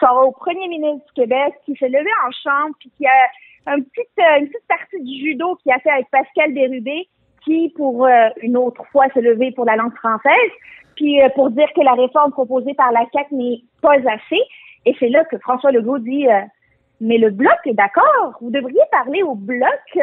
ça 0.00 0.06
va 0.06 0.22
au 0.22 0.32
premier 0.32 0.68
ministre 0.68 1.06
du 1.06 1.22
Québec 1.22 1.54
qui 1.64 1.74
s'est 1.76 1.88
levé 1.88 2.10
en 2.26 2.30
chambre 2.30 2.74
puis 2.78 2.90
qui 2.96 3.06
a 3.06 3.30
un 3.68 3.80
petit, 3.80 4.08
euh, 4.20 4.40
une 4.40 4.48
petite 4.48 4.66
partie 4.68 5.02
du 5.02 5.18
judo 5.20 5.56
qui 5.56 5.70
a 5.70 5.78
fait 5.78 5.90
avec 5.90 6.08
Pascal 6.10 6.52
Bérubé 6.52 7.08
qui, 7.44 7.72
pour 7.76 8.06
euh, 8.06 8.28
une 8.42 8.56
autre 8.56 8.84
fois, 8.90 9.06
s'est 9.14 9.20
levé 9.20 9.52
pour 9.52 9.64
la 9.64 9.76
langue 9.76 9.94
française 9.94 10.52
puis 10.96 11.22
euh, 11.22 11.28
pour 11.30 11.50
dire 11.50 11.68
que 11.74 11.80
la 11.80 11.92
réforme 11.92 12.32
proposée 12.32 12.74
par 12.74 12.90
la 12.92 13.04
CAQ 13.12 13.34
n'est 13.34 13.62
pas 13.80 13.94
assez. 13.94 14.42
Et 14.84 14.96
c'est 14.98 15.08
là 15.08 15.24
que 15.24 15.38
François 15.38 15.70
Legault 15.70 15.98
dit 15.98 16.26
mais 17.00 17.18
le 17.18 17.30
bloc 17.30 17.58
est 17.66 17.74
d'accord. 17.74 18.36
Vous 18.40 18.50
devriez 18.50 18.80
parler 18.90 19.22
au 19.22 19.36
bloc, 19.36 19.98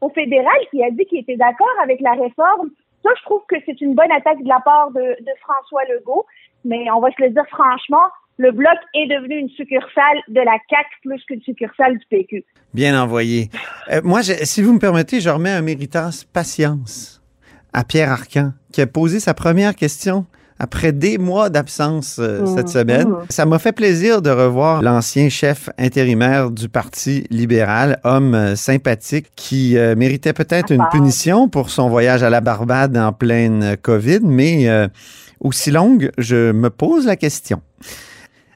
au 0.00 0.08
fédéral, 0.08 0.56
qui 0.70 0.82
a 0.82 0.90
dit 0.90 1.04
qu'il 1.04 1.18
était 1.18 1.36
d'accord 1.36 1.68
avec 1.82 2.00
la 2.00 2.12
réforme. 2.12 2.70
Ça, 3.02 3.10
je 3.18 3.22
trouve 3.24 3.42
que 3.48 3.56
c'est 3.66 3.80
une 3.82 3.94
bonne 3.94 4.10
attaque 4.10 4.42
de 4.42 4.48
la 4.48 4.60
part 4.60 4.90
de 4.92 5.32
François 5.42 5.84
Legault. 5.84 6.24
Mais 6.64 6.90
on 6.90 7.00
va 7.00 7.10
se 7.10 7.22
le 7.22 7.30
dire 7.30 7.46
franchement, 7.48 8.08
le 8.38 8.52
bloc 8.52 8.78
est 8.94 9.08
devenu 9.08 9.36
une 9.38 9.48
succursale 9.50 10.18
de 10.28 10.40
la 10.40 10.56
CAC 10.70 10.86
plus 11.02 11.22
qu'une 11.26 11.42
succursale 11.42 11.98
du 11.98 12.04
PQ. 12.08 12.44
Bien 12.72 13.00
envoyé. 13.00 13.50
Euh, 13.92 14.00
moi, 14.04 14.22
je- 14.22 14.44
si 14.44 14.62
vous 14.62 14.72
me 14.72 14.78
permettez, 14.78 15.20
je 15.20 15.28
remets 15.28 15.50
un 15.50 15.62
Méritas 15.62 16.24
patience 16.32 17.20
à 17.72 17.84
Pierre 17.84 18.10
Arcan, 18.12 18.52
qui 18.72 18.80
a 18.80 18.86
posé 18.86 19.20
sa 19.20 19.34
première 19.34 19.74
question 19.74 20.24
après 20.60 20.90
des 20.92 21.18
mois 21.18 21.50
d'absence 21.50 22.18
euh, 22.18 22.44
cette 22.46 22.68
semaine. 22.68 23.06
Ça 23.28 23.46
m'a 23.46 23.58
fait 23.60 23.70
plaisir 23.72 24.22
de 24.22 24.30
revoir 24.30 24.82
l'ancien 24.82 25.28
chef 25.28 25.70
intérimaire 25.78 26.50
du 26.50 26.68
Parti 26.68 27.24
libéral, 27.30 28.00
homme 28.04 28.34
euh, 28.34 28.56
sympathique 28.56 29.26
qui 29.36 29.76
euh, 29.78 29.94
méritait 29.96 30.32
peut-être 30.32 30.72
une 30.72 30.84
punition 30.90 31.48
pour 31.48 31.70
son 31.70 31.88
voyage 31.88 32.22
à 32.24 32.30
la 32.30 32.40
Barbade 32.40 32.96
en 32.96 33.12
pleine 33.12 33.76
COVID, 33.82 34.20
mais 34.24 34.66
aussi 35.40 35.70
longue, 35.70 36.10
je 36.18 36.50
me 36.50 36.70
pose 36.70 37.06
la 37.06 37.14
question. 37.16 37.62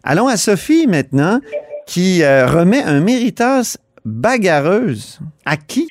Allons 0.05 0.27
à 0.29 0.37
Sophie 0.37 0.87
maintenant, 0.87 1.39
qui 1.87 2.23
euh, 2.23 2.47
remet 2.47 2.83
un 2.83 3.01
Méritas 3.01 3.77
bagarreuse. 4.05 5.21
À 5.45 5.57
qui? 5.57 5.87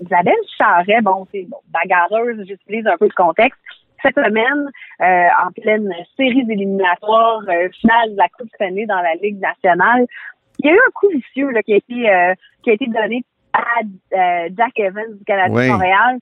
Isabelle- 0.00 0.34
Charret, 0.58 1.00
bon, 1.02 1.26
c'est 1.32 1.46
bon, 1.48 1.58
bagarreuse, 1.68 2.44
j'utilise 2.46 2.86
un 2.86 2.96
peu 2.98 3.06
le 3.06 3.14
contexte. 3.24 3.58
Cette 4.02 4.14
semaine, 4.14 4.70
euh, 5.02 5.28
en 5.46 5.50
pleine 5.52 5.92
série 6.16 6.44
éliminatoires 6.50 7.40
euh, 7.48 7.68
finale 7.80 8.12
de 8.12 8.16
la 8.16 8.28
Coupe 8.30 8.48
Stanley 8.54 8.86
dans 8.86 9.00
la 9.00 9.14
Ligue 9.22 9.38
nationale, 9.40 10.06
il 10.58 10.66
y 10.66 10.68
a 10.70 10.72
eu 10.72 10.76
un 10.78 10.90
coup 10.94 11.08
vicieux 11.10 11.50
là, 11.50 11.62
qui 11.62 11.74
a 11.74 11.76
été 11.76 12.08
euh, 12.10 12.34
qui 12.62 12.70
a 12.70 12.72
été 12.74 12.86
donné 12.86 13.22
à 13.52 13.80
euh, 13.82 14.48
Jack 14.56 14.72
Evans 14.78 15.16
du 15.18 15.24
Canadien 15.24 15.54
Oui. 15.54 15.66
de 15.66 15.72
Montréal. 15.72 16.18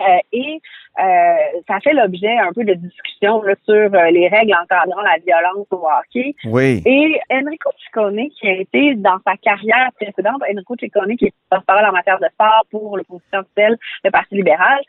Euh, 0.00 0.18
et 0.32 0.60
euh, 0.98 1.60
ça 1.68 1.80
fait 1.80 1.92
l'objet 1.92 2.36
un 2.38 2.52
peu 2.52 2.64
de 2.64 2.74
discussion 2.74 3.42
là, 3.42 3.54
sur 3.64 3.74
euh, 3.74 4.10
les 4.10 4.28
règles 4.28 4.54
encadrant 4.54 5.02
la 5.02 5.18
violence 5.24 5.66
au 5.70 5.86
hockey. 5.86 6.34
Oui. 6.44 6.82
Et 6.84 7.20
Enrico 7.30 7.70
Ciccone, 7.84 8.28
qui 8.30 8.48
a 8.48 8.54
été 8.54 8.94
dans 8.96 9.18
sa 9.26 9.36
carrière 9.36 9.90
précédente, 9.94 10.42
Enrico 10.50 10.74
Ciccone, 10.78 11.16
qui 11.16 11.26
est 11.26 11.34
porte-parole 11.50 11.86
en 11.86 11.92
matière 11.92 12.18
de 12.18 12.26
sport 12.32 12.64
pour 12.70 12.96
l'opposition 12.96 13.40
officielle, 13.40 13.76
le 14.04 14.10
Parti 14.10 14.34
libéral, 14.34 14.80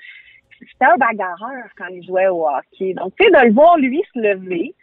c'était 0.59 0.85
un 0.85 0.97
bagarreur 0.97 1.65
quand 1.77 1.87
il 1.91 2.05
jouait 2.05 2.27
au 2.27 2.47
hockey. 2.47 2.93
Donc, 2.93 3.13
tu 3.19 3.25
sais, 3.25 3.31
de 3.31 3.47
le 3.47 3.53
voir, 3.53 3.77
lui, 3.77 4.01
se 4.13 4.19
lever 4.19 4.73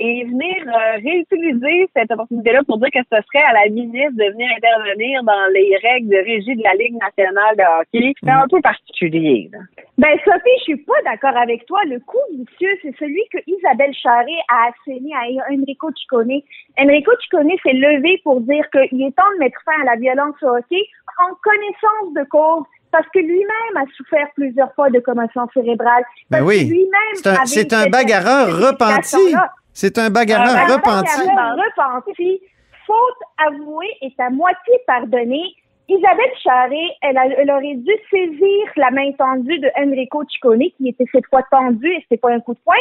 et 0.00 0.24
venir 0.24 0.56
euh, 0.66 0.96
réutiliser 1.02 1.88
cette 1.94 2.10
opportunité-là 2.10 2.62
pour 2.66 2.78
dire 2.78 2.90
que 2.92 2.98
ce 3.10 3.18
serait 3.26 3.44
à 3.44 3.52
la 3.52 3.70
ministre 3.70 4.16
de 4.18 4.32
venir 4.32 4.48
intervenir 4.56 5.22
dans 5.22 5.46
les 5.52 5.76
règles 5.82 6.08
de 6.08 6.16
régie 6.16 6.56
de 6.56 6.62
la 6.62 6.74
Ligue 6.74 6.98
nationale 7.00 7.56
de 7.56 7.62
hockey, 7.62 8.12
c'est 8.22 8.30
un 8.30 8.48
peu 8.50 8.60
particulier. 8.60 9.50
Là. 9.52 9.58
Ben 9.96 10.18
Sophie, 10.24 10.58
je 10.58 10.62
suis 10.64 10.76
pas 10.78 11.00
d'accord 11.04 11.36
avec 11.36 11.66
toi. 11.66 11.78
Le 11.86 12.00
coup 12.00 12.18
vicieux, 12.32 12.76
c'est 12.82 12.96
celui 12.98 13.22
que 13.32 13.38
Isabelle 13.46 13.94
Charret 13.94 14.42
a 14.48 14.70
asséné 14.70 15.10
à 15.14 15.52
Enrico 15.52 15.90
Ciccone. 15.96 16.42
Enrico 16.78 17.12
Ciccone 17.22 17.52
s'est 17.62 17.72
levé 17.74 18.20
pour 18.24 18.40
dire 18.40 18.64
qu'il 18.70 19.02
est 19.02 19.14
temps 19.14 19.30
de 19.34 19.38
mettre 19.38 19.60
fin 19.64 19.80
à 19.82 19.94
la 19.94 19.96
violence 19.96 20.34
au 20.42 20.56
hockey 20.56 20.82
en 21.22 21.34
connaissance 21.42 22.14
de 22.14 22.24
cause. 22.28 22.64
Parce 22.90 23.08
que 23.12 23.18
lui-même 23.18 23.76
a 23.76 23.84
souffert 23.96 24.28
plusieurs 24.36 24.72
fois 24.74 24.88
de 24.88 25.00
commotion 25.00 25.48
cérébrale. 25.52 26.04
Ben 26.30 26.42
oui. 26.42 26.64
lui-même 26.64 27.44
C'est 27.44 27.72
un, 27.72 27.82
un 27.82 27.86
bagarreur 27.88 28.46
repenti. 28.46 29.34
C'est 29.74 29.98
un 29.98 30.08
bagarreur 30.10 30.54
Un 30.56 30.74
repenti. 30.76 31.26
bagarreur 31.26 31.56
repenti. 31.96 32.40
Faute 32.86 33.20
avouée 33.48 33.90
est 34.02 34.18
à 34.20 34.30
moitié 34.30 34.74
pardonnée. 34.86 35.54
Isabelle 35.88 36.32
Charret, 36.42 36.88
elle, 37.02 37.18
a- 37.18 37.26
elle 37.26 37.50
aurait 37.50 37.74
dû 37.74 37.92
saisir 38.10 38.64
la 38.76 38.90
main 38.90 39.12
tendue 39.18 39.58
de 39.58 39.70
Enrico 39.78 40.22
Ciccone, 40.30 40.70
qui 40.76 40.88
était 40.88 41.04
cette 41.12 41.26
fois 41.26 41.42
tendue 41.50 41.92
et 41.92 42.00
c'était 42.02 42.16
pas 42.16 42.30
un 42.32 42.40
coup 42.40 42.54
de 42.54 42.60
poing, 42.64 42.76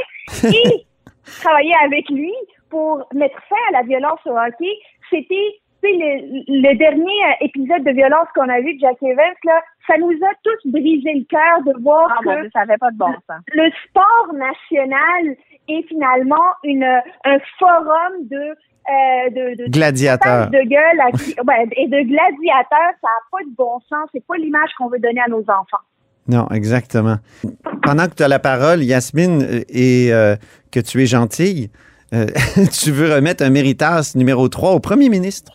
et 0.53 0.85
travailler 1.41 1.73
avec 1.83 2.09
lui 2.09 2.33
pour 2.69 3.05
mettre 3.13 3.37
fin 3.49 3.55
à 3.69 3.79
la 3.79 3.83
violence 3.83 4.19
au 4.25 4.31
hockey. 4.37 4.71
C'était 5.09 5.59
tu 5.83 5.89
sais, 5.89 5.97
le, 5.97 6.61
le 6.69 6.77
dernier 6.77 7.03
euh, 7.27 7.45
épisode 7.45 7.83
de 7.83 7.91
violence 7.91 8.27
qu'on 8.33 8.47
a 8.47 8.61
vu 8.61 8.75
de 8.75 8.79
Jack 8.79 8.95
Evans, 9.03 9.35
là, 9.43 9.61
ça 9.85 9.97
nous 9.97 10.11
a 10.11 10.31
tous 10.41 10.71
brisé 10.71 11.11
le 11.13 11.25
cœur 11.25 11.61
de 11.65 11.73
voir 11.83 12.07
Ah, 12.09 12.19
que 12.23 12.39
Dieu, 12.41 12.49
ça 12.53 12.59
n'avait 12.61 12.77
pas 12.77 12.89
de 12.91 12.97
bon 12.97 13.11
sens. 13.27 13.41
le 13.51 13.69
sport 13.89 14.33
national 14.33 15.35
est 15.67 15.83
finalement 15.87 16.43
une, 16.63 16.83
un 16.83 17.37
forum 17.59 18.27
de, 18.29 18.35
euh, 18.37 19.29
de, 19.31 19.63
de 19.63 19.71
Gladiateur. 19.71 20.49
de 20.49 20.59
gueule 20.67 20.99
à 21.01 21.11
qui- 21.11 21.35
ouais, 21.47 21.67
et 21.77 21.87
de 21.87 22.01
gladiateurs. 22.07 22.93
Ça 23.01 23.07
n'a 23.07 23.23
pas 23.31 23.43
de 23.43 23.55
bon 23.57 23.79
sens. 23.89 24.09
C'est 24.13 24.25
pas 24.25 24.35
l'image 24.37 24.69
qu'on 24.77 24.89
veut 24.89 24.99
donner 24.99 25.21
à 25.25 25.29
nos 25.29 25.41
enfants. 25.41 25.83
Non, 26.27 26.47
exactement. 26.51 27.17
Pendant 27.81 28.07
que 28.07 28.15
tu 28.15 28.23
as 28.23 28.27
la 28.29 28.39
parole, 28.39 28.81
Yasmine, 28.83 29.41
euh, 29.43 29.61
et 29.69 30.13
euh, 30.13 30.35
que 30.71 30.79
tu 30.79 31.01
es 31.01 31.05
gentille, 31.05 31.69
euh, 32.13 32.27
tu 32.81 32.91
veux 32.91 33.13
remettre 33.13 33.43
un 33.43 33.49
méritas 33.49 34.13
numéro 34.15 34.47
3 34.47 34.71
au 34.71 34.79
premier 34.79 35.09
ministre. 35.09 35.51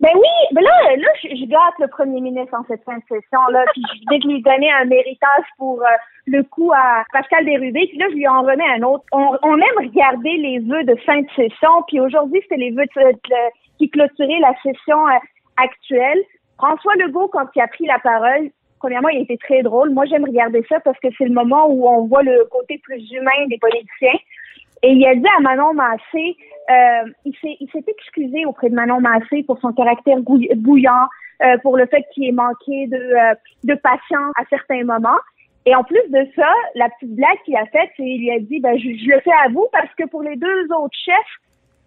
Ben 0.00 0.10
oui, 0.14 0.28
ben 0.52 0.62
là, 0.62 0.96
là 0.96 1.08
je, 1.22 1.28
je 1.28 1.44
gâte 1.44 1.74
le 1.78 1.86
premier 1.88 2.20
ministre 2.22 2.54
en 2.58 2.64
cette 2.66 2.82
fin 2.84 2.96
de 2.96 3.02
session-là, 3.08 3.64
puis 3.72 3.82
je 3.94 4.00
viens 4.08 4.18
de 4.18 4.28
lui 4.28 4.42
donner 4.42 4.72
un 4.72 4.86
méritage 4.86 5.44
pour 5.58 5.82
euh, 5.82 5.86
le 6.26 6.42
coup 6.42 6.72
à 6.72 7.04
Pascal 7.12 7.44
Bérubé, 7.44 7.86
puis 7.88 7.98
là, 7.98 8.06
je 8.08 8.14
lui 8.14 8.26
en 8.26 8.40
remets 8.40 8.68
un 8.78 8.82
autre. 8.82 9.04
On, 9.12 9.36
on 9.42 9.56
aime 9.58 9.78
regarder 9.88 10.36
les 10.38 10.58
vœux 10.60 10.84
de 10.84 10.94
fin 11.04 11.20
de 11.20 11.28
session, 11.36 11.82
puis 11.86 12.00
aujourd'hui, 12.00 12.40
c'était 12.42 12.56
les 12.56 12.70
vœux 12.70 12.86
de- 12.96 13.12
de- 13.12 13.50
qui 13.78 13.90
clôturaient 13.90 14.40
la 14.40 14.54
session 14.62 15.06
euh, 15.08 15.18
actuelle. 15.62 16.22
François 16.56 16.94
Legault, 16.96 17.28
quand 17.28 17.46
il 17.54 17.60
a 17.60 17.68
pris 17.68 17.86
la 17.86 17.98
parole, 17.98 18.50
premièrement, 18.78 19.08
il 19.10 19.20
était 19.22 19.36
très 19.36 19.62
drôle. 19.62 19.90
Moi, 19.90 20.06
j'aime 20.06 20.24
regarder 20.24 20.64
ça 20.68 20.80
parce 20.80 20.98
que 21.00 21.08
c'est 21.18 21.24
le 21.26 21.34
moment 21.34 21.66
où 21.68 21.86
on 21.86 22.06
voit 22.06 22.22
le 22.22 22.46
côté 22.50 22.78
plus 22.82 23.02
humain 23.12 23.46
des 23.48 23.58
politiciens. 23.58 24.18
Et 24.82 24.92
il 24.92 25.06
a 25.06 25.14
dit 25.14 25.26
à 25.36 25.40
Manon 25.40 25.74
Massé, 25.74 26.36
euh, 26.70 27.10
il 27.24 27.34
s'est 27.72 27.84
excusé 27.86 28.46
auprès 28.46 28.70
de 28.70 28.74
Manon 28.74 29.00
Massé 29.00 29.42
pour 29.42 29.58
son 29.60 29.72
caractère 29.72 30.18
bouillant, 30.20 31.06
euh, 31.42 31.58
pour 31.58 31.76
le 31.76 31.86
fait 31.86 32.04
qu'il 32.12 32.26
ait 32.26 32.32
manqué 32.32 32.86
de, 32.86 32.96
euh, 32.96 33.34
de 33.64 33.74
patience 33.74 34.32
à 34.36 34.44
certains 34.48 34.84
moments. 34.84 35.18
Et 35.66 35.74
en 35.74 35.84
plus 35.84 36.02
de 36.08 36.26
ça, 36.34 36.50
la 36.74 36.88
petite 36.88 37.14
blague 37.14 37.38
qu'il 37.44 37.56
a 37.56 37.66
faite, 37.66 37.90
c'est 37.96 38.02
il 38.02 38.20
lui 38.20 38.30
a 38.30 38.38
dit, 38.38 38.60
ben, 38.60 38.78
je, 38.78 38.88
je 38.88 39.10
le 39.10 39.20
fais 39.20 39.32
à 39.44 39.48
vous 39.52 39.66
parce 39.72 39.92
que 39.96 40.06
pour 40.08 40.22
les 40.22 40.36
deux 40.36 40.64
autres 40.74 40.96
chefs, 41.04 41.40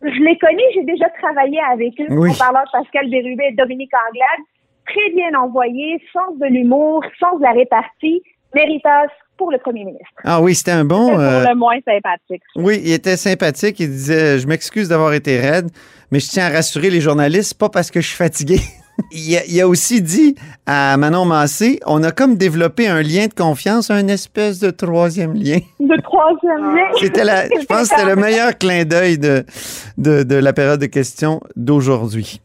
je 0.03 0.19
les 0.19 0.37
connais, 0.37 0.63
j'ai 0.75 0.83
déjà 0.83 1.09
travaillé 1.21 1.59
avec 1.71 1.99
eux 1.99 2.07
Oui. 2.09 2.31
en 2.31 2.37
parlant 2.37 2.63
de 2.63 2.71
Pascal 2.71 3.09
Bérubé 3.09 3.45
et 3.49 3.53
Dominique 3.53 3.93
Anglade. 4.09 4.45
Très 4.85 5.09
bien 5.11 5.33
envoyé, 5.39 5.99
sens 6.11 6.37
de 6.37 6.45
l'humour, 6.45 7.03
sens 7.19 7.37
de 7.39 7.43
la 7.43 7.53
répartie, 7.53 8.21
méritas 8.53 9.07
pour 9.37 9.51
le 9.51 9.57
premier 9.57 9.83
ministre. 9.85 10.13
Ah 10.23 10.41
oui, 10.41 10.55
c'était 10.55 10.71
un 10.71 10.85
bon... 10.85 11.07
C'est 11.07 11.23
euh, 11.23 11.41
pour 11.41 11.49
le 11.49 11.55
moins 11.55 11.79
sympathique. 11.85 12.43
Oui, 12.55 12.81
il 12.83 12.91
était 12.91 13.17
sympathique. 13.17 13.79
Il 13.79 13.89
disait 13.89 14.39
Je 14.39 14.47
m'excuse 14.47 14.89
d'avoir 14.89 15.13
été 15.13 15.39
raide, 15.39 15.69
mais 16.11 16.19
je 16.19 16.29
tiens 16.29 16.45
à 16.45 16.49
rassurer 16.49 16.89
les 16.89 17.01
journalistes, 17.01 17.55
pas 17.55 17.69
parce 17.69 17.89
que 17.89 17.99
je 18.01 18.07
suis 18.07 18.15
fatigué. 18.15 18.59
il, 19.11 19.35
a, 19.35 19.45
il 19.47 19.59
a 19.59 19.67
aussi 19.67 20.01
dit 20.01 20.35
à 20.65 20.95
Manon 20.97 21.25
Massé 21.25 21.79
On 21.85 22.03
a 22.03 22.11
comme 22.11 22.35
développé 22.35 22.87
un 22.87 23.01
lien 23.01 23.27
de 23.27 23.33
confiance, 23.33 23.89
un 23.89 24.07
espèce 24.07 24.59
de 24.59 24.69
troisième 24.69 25.33
lien. 25.33 25.59
De 25.79 26.01
troisième 26.01 26.75
lien. 26.75 26.85
C'était 26.99 27.23
la, 27.23 27.45
je 27.45 27.65
pense 27.65 27.89
que 27.89 27.95
c'était 27.95 28.05
le 28.05 28.15
meilleur 28.15 28.57
clin 28.57 28.85
d'œil 28.85 29.17
de, 29.17 29.45
de, 29.97 30.23
de 30.23 30.35
la 30.35 30.53
période 30.53 30.79
de 30.79 30.85
questions 30.85 31.41
d'aujourd'hui. 31.55 32.39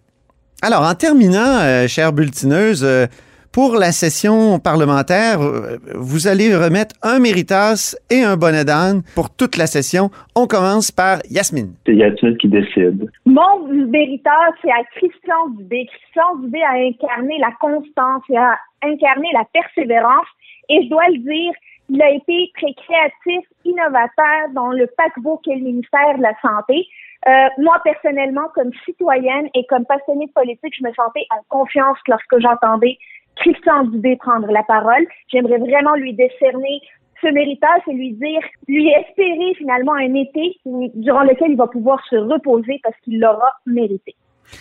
Alors, 0.61 0.83
en 0.83 0.94
terminant, 0.94 1.61
euh, 1.61 1.87
chère 1.87 2.12
bulletineuse, 2.12 2.83
euh, 2.83 3.07
pour 3.52 3.76
la 3.76 3.92
session 3.92 4.58
parlementaire, 4.58 5.40
euh, 5.40 5.78
vous 5.94 6.28
allez 6.28 6.54
remettre 6.54 6.94
un 7.02 7.18
méritas 7.18 7.96
et 8.11 8.22
un 8.22 8.37
bonnet 8.37 8.64
d'âne 8.64 9.02
pour 9.14 9.30
toute 9.34 9.56
la 9.56 9.66
session. 9.66 10.11
On 10.37 10.46
commence 10.46 10.90
par 10.90 11.18
Yasmine. 11.30 11.72
C'est 11.87 11.94
Yasmine 11.94 12.37
qui 12.37 12.48
décide. 12.48 13.11
Mon 13.24 13.66
méritas, 13.68 14.30
c'est 14.62 14.70
à 14.70 14.84
Christian 14.96 15.48
Dubé. 15.56 15.87
Christian 15.87 16.37
Dubé 16.42 16.62
a 16.62 16.74
incarné 16.74 17.38
la 17.38 17.52
constance, 17.61 18.22
il 18.28 18.37
a 18.37 18.58
incarné 18.82 19.28
la 19.32 19.44
persévérance. 19.52 20.26
Et 20.68 20.84
je 20.84 20.90
dois 20.90 21.08
le 21.08 21.18
dire, 21.18 21.52
il 21.88 22.02
a 22.02 22.11
été 22.11 22.52
très 22.54 22.74
créatif, 22.74 23.48
innovateur 23.64 24.50
dans 24.54 24.72
le 24.72 24.87
paquebot 24.96 25.40
qu'est 25.42 25.56
le 25.56 25.62
ministère 25.62 26.16
de 26.18 26.22
la 26.22 26.34
Santé. 26.42 26.87
Euh, 27.26 27.48
moi, 27.58 27.80
personnellement, 27.82 28.48
comme 28.54 28.70
citoyenne 28.84 29.48
et 29.54 29.64
comme 29.68 29.84
passionnée 29.87 30.26
de 30.26 30.32
politique, 30.32 30.74
je 30.78 30.84
me 30.84 30.92
sentais 30.92 31.26
en 31.30 31.42
confiance 31.48 31.98
lorsque 32.06 32.38
j'entendais 32.38 32.98
Christian 33.40 33.85
Dubé 33.85 34.16
prendre 34.16 34.51
la 34.51 34.62
parole. 34.62 35.07
J'aimerais 35.33 35.59
vraiment 35.59 35.94
lui 35.94 36.14
décerner 36.14 36.81
ce 37.20 37.27
méritage 37.29 37.81
et 37.88 37.94
lui 37.94 38.12
dire, 38.12 38.40
lui 38.68 38.88
espérer 38.90 39.55
finalement 39.57 39.94
un 39.94 40.14
été 40.14 40.57
où- 40.64 40.90
durant 40.94 41.22
lequel 41.24 41.51
il 41.53 41.57
va 41.57 41.66
pouvoir 41.66 41.98
se 42.09 42.16
reposer 42.16 42.79
parce 42.83 42.94
qu'il 43.03 43.18
l'aura 43.20 43.53
mérité. 43.66 44.14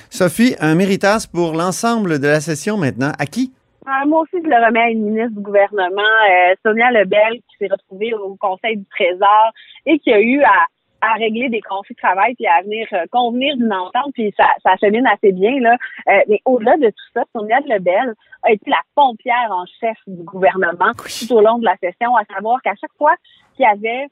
Sophie, 0.10 0.56
un 0.60 0.76
méritas 0.76 1.28
pour 1.32 1.54
l'ensemble 1.54 2.20
de 2.20 2.28
la 2.28 2.40
session 2.40 2.78
maintenant. 2.78 3.12
À 3.20 3.26
qui? 3.26 3.54
Euh, 3.88 4.08
moi 4.08 4.22
aussi, 4.22 4.44
je 4.44 4.50
le 4.50 4.66
remets 4.66 4.82
à 4.82 4.90
une 4.90 5.04
ministre 5.04 5.36
du 5.38 5.42
gouvernement, 5.44 6.02
euh, 6.30 6.56
Sonia 6.66 6.92
Lebel, 6.92 7.36
qui 7.48 7.58
s'est 7.58 7.70
retrouvée 7.72 8.14
au 8.14 8.36
Conseil 8.36 8.78
du 8.78 8.86
Trésor 8.90 9.52
et 9.86 9.98
qui 10.00 10.12
a 10.12 10.20
eu 10.20 10.42
à, 10.42 10.66
à 11.02 11.14
régler 11.14 11.50
des 11.50 11.62
conflits 11.62 11.96
de 11.96 12.00
travail 12.00 12.36
puis 12.36 12.48
à 12.48 12.62
venir 12.62 12.88
euh, 12.94 13.06
convenir 13.12 13.56
d'une 13.58 13.74
entente, 13.74 14.14
puis 14.14 14.34
ça, 14.38 14.48
ça 14.64 14.76
chemine 14.78 15.08
assez 15.08 15.32
bien. 15.32 15.60
là. 15.60 15.78
Euh, 16.10 16.22
mais 16.28 16.42
au-delà 16.46 16.78
de 16.78 16.88
tout 16.88 17.06
ça, 17.14 17.24
Sonia 17.34 17.60
Lebel 17.62 18.14
a 18.44 18.52
été 18.52 18.70
la 18.70 18.82
pompière 18.96 19.50
en 19.52 19.66
chef 19.80 19.98
du 20.08 20.24
gouvernement 20.24 20.94
tout 20.96 21.34
au 21.34 21.42
long 21.42 21.60
de 21.60 21.66
la 21.66 21.78
session, 21.78 22.16
à 22.16 22.24
savoir 22.26 22.62
qu'à 22.62 22.76
chaque 22.76 22.94
fois 22.98 23.14
qu'il 23.56 23.64
y 23.64 23.68
avait 23.68 24.08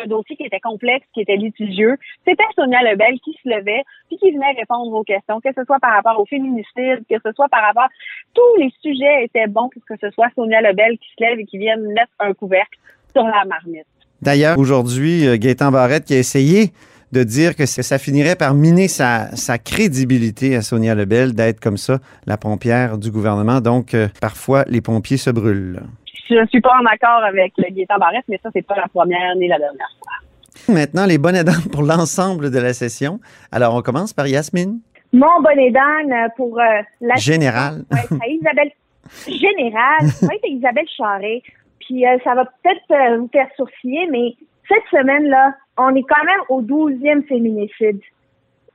un 0.00 0.06
dossier 0.06 0.36
qui 0.36 0.44
était 0.44 0.60
complexe, 0.60 1.06
qui 1.12 1.22
était 1.22 1.36
litigieux, 1.36 1.96
c'était 2.26 2.44
Sonia 2.54 2.82
Lebel 2.82 3.18
qui 3.20 3.36
se 3.42 3.48
levait 3.48 3.82
puis 4.08 4.16
qui 4.18 4.30
venait 4.30 4.52
répondre 4.52 4.92
aux 4.92 5.02
questions, 5.02 5.40
que 5.40 5.52
ce 5.56 5.64
soit 5.64 5.80
par 5.80 5.92
rapport 5.92 6.20
au 6.20 6.26
féminicide, 6.26 7.04
que 7.08 7.16
ce 7.24 7.32
soit 7.32 7.48
par 7.48 7.62
rapport... 7.62 7.88
Tous 8.34 8.56
les 8.58 8.72
sujets 8.80 9.24
étaient 9.24 9.48
bons 9.48 9.68
pour 9.68 9.84
que 9.84 9.96
ce 10.00 10.10
soit 10.10 10.28
Sonia 10.34 10.60
Lebel 10.60 10.98
qui 10.98 11.08
se 11.16 11.24
lève 11.24 11.40
et 11.40 11.46
qui 11.46 11.58
vienne 11.58 11.82
mettre 11.92 12.12
un 12.20 12.32
couvercle 12.32 12.78
sur 13.12 13.24
la 13.24 13.44
marmite. 13.44 13.86
D'ailleurs, 14.22 14.58
aujourd'hui, 14.58 15.26
euh, 15.26 15.36
Gaétan 15.36 15.70
Barrette 15.70 16.04
qui 16.04 16.14
a 16.14 16.18
essayé 16.18 16.72
de 17.12 17.22
dire 17.22 17.56
que 17.56 17.64
ça 17.66 17.98
finirait 17.98 18.36
par 18.36 18.54
miner 18.54 18.88
sa, 18.88 19.34
sa 19.34 19.58
crédibilité 19.58 20.56
à 20.56 20.62
Sonia 20.62 20.94
Lebel 20.94 21.34
d'être 21.34 21.60
comme 21.60 21.78
ça, 21.78 21.98
la 22.26 22.36
pompière 22.36 22.98
du 22.98 23.10
gouvernement. 23.10 23.60
Donc, 23.60 23.94
euh, 23.94 24.08
parfois, 24.20 24.64
les 24.66 24.80
pompiers 24.80 25.16
se 25.16 25.30
brûlent. 25.30 25.80
Je 26.28 26.46
suis 26.48 26.60
pas 26.60 26.74
en 26.80 26.84
accord 26.84 27.24
avec 27.26 27.54
le 27.56 27.74
Gaétan 27.74 27.96
Barrette, 27.98 28.24
mais 28.28 28.38
ça, 28.42 28.50
c'est 28.52 28.66
pas 28.66 28.76
la 28.76 28.88
première 28.88 29.34
ni 29.36 29.48
la 29.48 29.58
dernière 29.58 29.90
fois. 29.98 30.74
Maintenant, 30.74 31.06
les 31.06 31.16
bonnets 31.16 31.44
d'âne 31.44 31.62
pour 31.72 31.82
l'ensemble 31.82 32.50
de 32.50 32.58
la 32.58 32.74
session. 32.74 33.20
Alors, 33.52 33.74
on 33.74 33.80
commence 33.80 34.12
par 34.12 34.26
Yasmine. 34.26 34.80
Mon 35.12 35.40
bonnet 35.42 35.70
d'âne 35.70 36.28
pour 36.36 36.58
euh, 36.58 36.64
la 37.00 37.14
Général. 37.14 37.84
Ouais, 37.90 38.18
à 38.20 38.28
Isabelle 38.28 38.72
Général, 39.26 40.06
ça 40.10 40.26
va 40.26 40.34
être 40.34 40.46
Isabelle 40.46 40.86
Charret. 40.94 41.42
Puis 41.88 42.06
euh, 42.06 42.18
ça 42.22 42.34
va 42.34 42.44
peut-être 42.44 42.90
euh, 42.90 43.18
vous 43.18 43.28
faire 43.28 43.48
sourciller, 43.56 44.06
mais 44.10 44.34
cette 44.68 44.84
semaine-là, 44.90 45.54
on 45.78 45.94
est 45.94 46.02
quand 46.02 46.24
même 46.24 46.40
au 46.48 46.62
12e 46.62 47.26
féminicide. 47.26 48.00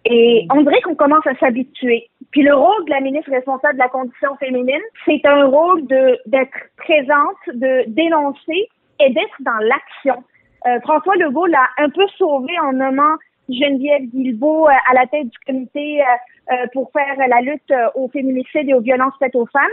Et 0.05 0.47
on 0.53 0.61
dirait 0.63 0.81
qu'on 0.81 0.95
commence 0.95 1.25
à 1.27 1.35
s'habituer. 1.35 2.09
Puis 2.31 2.41
le 2.41 2.55
rôle 2.55 2.85
de 2.85 2.89
la 2.89 2.99
ministre 2.99 3.31
responsable 3.31 3.75
de 3.75 3.79
la 3.79 3.89
condition 3.89 4.35
féminine, 4.37 4.81
c'est 5.05 5.21
un 5.25 5.45
rôle 5.45 5.85
de 5.87 6.17
d'être 6.25 6.57
présente, 6.77 7.37
de 7.53 7.83
dénoncer 7.87 8.67
et 8.99 9.09
d'être 9.11 9.37
dans 9.41 9.59
l'action. 9.59 10.23
Euh, 10.65 10.79
François 10.81 11.15
Legault 11.15 11.45
l'a 11.45 11.67
un 11.77 11.89
peu 11.89 12.07
sauvé 12.17 12.51
en 12.59 12.73
nommant 12.73 13.15
Geneviève 13.49 14.03
Guilbeault 14.13 14.67
euh, 14.67 14.73
à 14.89 14.93
la 14.93 15.07
tête 15.07 15.27
du 15.27 15.37
comité 15.45 16.01
euh, 16.01 16.05
euh, 16.53 16.67
pour 16.73 16.91
faire 16.91 17.15
la 17.27 17.41
lutte 17.41 17.73
aux 17.95 18.07
féminicides 18.09 18.69
et 18.69 18.73
aux 18.73 18.81
violences 18.81 19.13
faites 19.19 19.35
aux 19.35 19.47
femmes. 19.47 19.63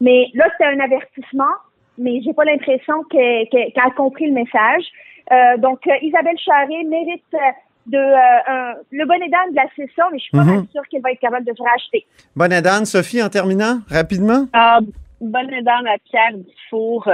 Mais 0.00 0.26
là, 0.34 0.48
c'est 0.58 0.64
un 0.64 0.80
avertissement, 0.80 1.52
mais 1.98 2.20
j'ai 2.24 2.32
pas 2.32 2.44
l'impression 2.44 3.02
qu'elle 3.10 3.48
qu'elle- 3.48 3.72
qu'elle 3.72 3.84
a 3.84 3.90
compris 3.90 4.26
le 4.26 4.32
message. 4.32 4.84
Euh, 5.30 5.56
donc, 5.58 5.80
euh, 5.86 5.92
Isabelle 6.02 6.38
Charret 6.38 6.82
mérite 6.84 7.22
euh, 7.34 7.38
de 7.86 7.96
euh, 7.98 8.38
un- 8.48 8.74
le 8.90 9.04
bonnet 9.06 9.28
d'âne 9.28 9.50
de 9.50 9.56
la 9.56 9.66
session, 9.76 10.04
mais 10.12 10.18
je 10.18 10.24
suis 10.24 10.30
pas 10.36 10.44
Mhm. 10.44 10.66
sûre 10.72 10.82
qu'elle 10.90 11.02
va 11.02 11.12
être 11.12 11.20
capable 11.20 11.44
de 11.46 11.54
se 11.54 11.62
racheter. 11.62 12.06
Bonnet 12.36 12.62
d'âne, 12.62 12.84
Sophie, 12.84 13.22
en 13.22 13.28
terminant, 13.28 13.78
rapidement? 13.88 14.46
Ah, 14.52 14.78
bonne 15.20 15.48
dame 15.62 15.86
à 15.86 15.96
Pierre 16.08 16.32
Dufour, 16.34 17.06
euh, 17.08 17.12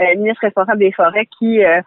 euh, 0.00 0.14
ministre 0.16 0.42
responsable 0.42 0.78
des 0.78 0.92
Forêts, 0.92 1.26
qui, 1.38 1.62
euh, 1.64 1.80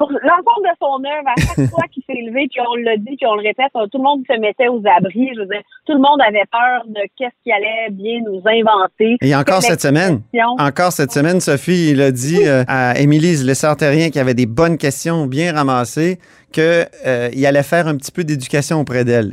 pour 0.00 0.10
l'ensemble 0.12 0.64
de 0.64 0.74
son 0.80 0.96
œuvre, 1.04 1.28
à 1.28 1.40
chaque 1.40 1.70
fois 1.70 1.84
qu'il 1.92 2.02
s'est 2.06 2.22
levé, 2.26 2.48
puis 2.50 2.60
on 2.66 2.74
l'a 2.76 2.96
dit, 2.96 3.16
puis 3.16 3.26
on 3.26 3.34
le 3.34 3.42
répète, 3.42 3.70
tout 3.74 3.98
le 3.98 4.02
monde 4.02 4.22
se 4.26 4.40
mettait 4.40 4.68
aux 4.68 4.80
abris. 4.96 5.28
Je 5.34 5.40
veux 5.40 5.46
dire, 5.46 5.60
tout 5.84 5.92
le 5.92 5.98
monde 5.98 6.20
avait 6.26 6.46
peur 6.50 6.84
de 6.86 7.00
qu'est-ce 7.18 7.36
qu'il 7.44 7.52
allait 7.52 7.90
bien 7.90 8.20
nous 8.24 8.40
inventer. 8.46 9.18
Et 9.20 9.36
encore 9.36 9.60
cette 9.60 9.82
semaine, 9.82 10.22
encore 10.58 10.92
cette 10.92 11.12
semaine, 11.12 11.40
Sophie, 11.40 11.90
il 11.90 12.00
a 12.00 12.12
dit 12.12 12.48
euh, 12.48 12.64
à 12.66 12.98
Émilie 12.98 13.44
Lessard-Terrien 13.44 14.08
qui 14.08 14.18
avait 14.18 14.32
des 14.32 14.46
bonnes 14.46 14.78
questions 14.78 15.26
bien 15.26 15.52
ramassées 15.52 16.18
qu'il 16.52 17.46
allait 17.46 17.62
faire 17.62 17.86
un 17.86 17.96
petit 17.96 18.12
peu 18.12 18.24
d'éducation 18.24 18.80
auprès 18.80 19.04
d'elle. 19.04 19.32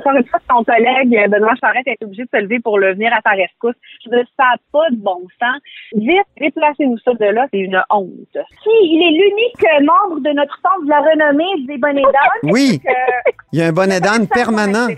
Encore 0.00 0.16
une 0.16 0.24
fois, 0.26 0.40
son 0.50 0.64
collègue 0.64 1.16
euh, 1.16 1.28
Benoît 1.28 1.54
Charette 1.60 1.86
est 1.86 2.02
obligé 2.04 2.22
de 2.24 2.28
se 2.32 2.40
lever 2.40 2.60
pour 2.60 2.78
le 2.78 2.94
venir 2.94 3.12
à 3.12 3.20
sa 3.28 3.34
rescousse. 3.36 3.74
Je 4.04 4.10
veux 4.10 4.16
dire, 4.16 4.26
ça 4.38 4.44
n'a 4.44 4.56
pas 4.72 4.90
de 4.90 4.96
bon 4.96 5.20
sens. 5.40 5.60
Vite, 5.94 6.26
déplacez-nous 6.40 6.98
ça 6.98 7.12
de 7.14 7.26
là, 7.26 7.46
c'est 7.52 7.58
une 7.60 7.80
honte. 7.90 8.10
Si, 8.34 8.70
il 8.82 9.02
est 9.02 9.18
l'unique 9.18 9.64
euh, 9.64 9.84
membre 9.84 10.20
de 10.20 10.30
notre 10.34 10.54
centre 10.62 10.84
de 10.84 10.90
la 10.90 11.00
renommée 11.00 11.66
des 11.66 11.78
bonnets 11.78 12.02
d'âne. 12.02 12.50
Oui, 12.52 12.80
Euh, 12.86 13.30
il 13.52 13.58
y 13.58 13.62
a 13.62 13.66
un 13.66 13.72
bonnet 13.72 14.00
d'âne 14.00 14.26
permanent. 14.28 14.88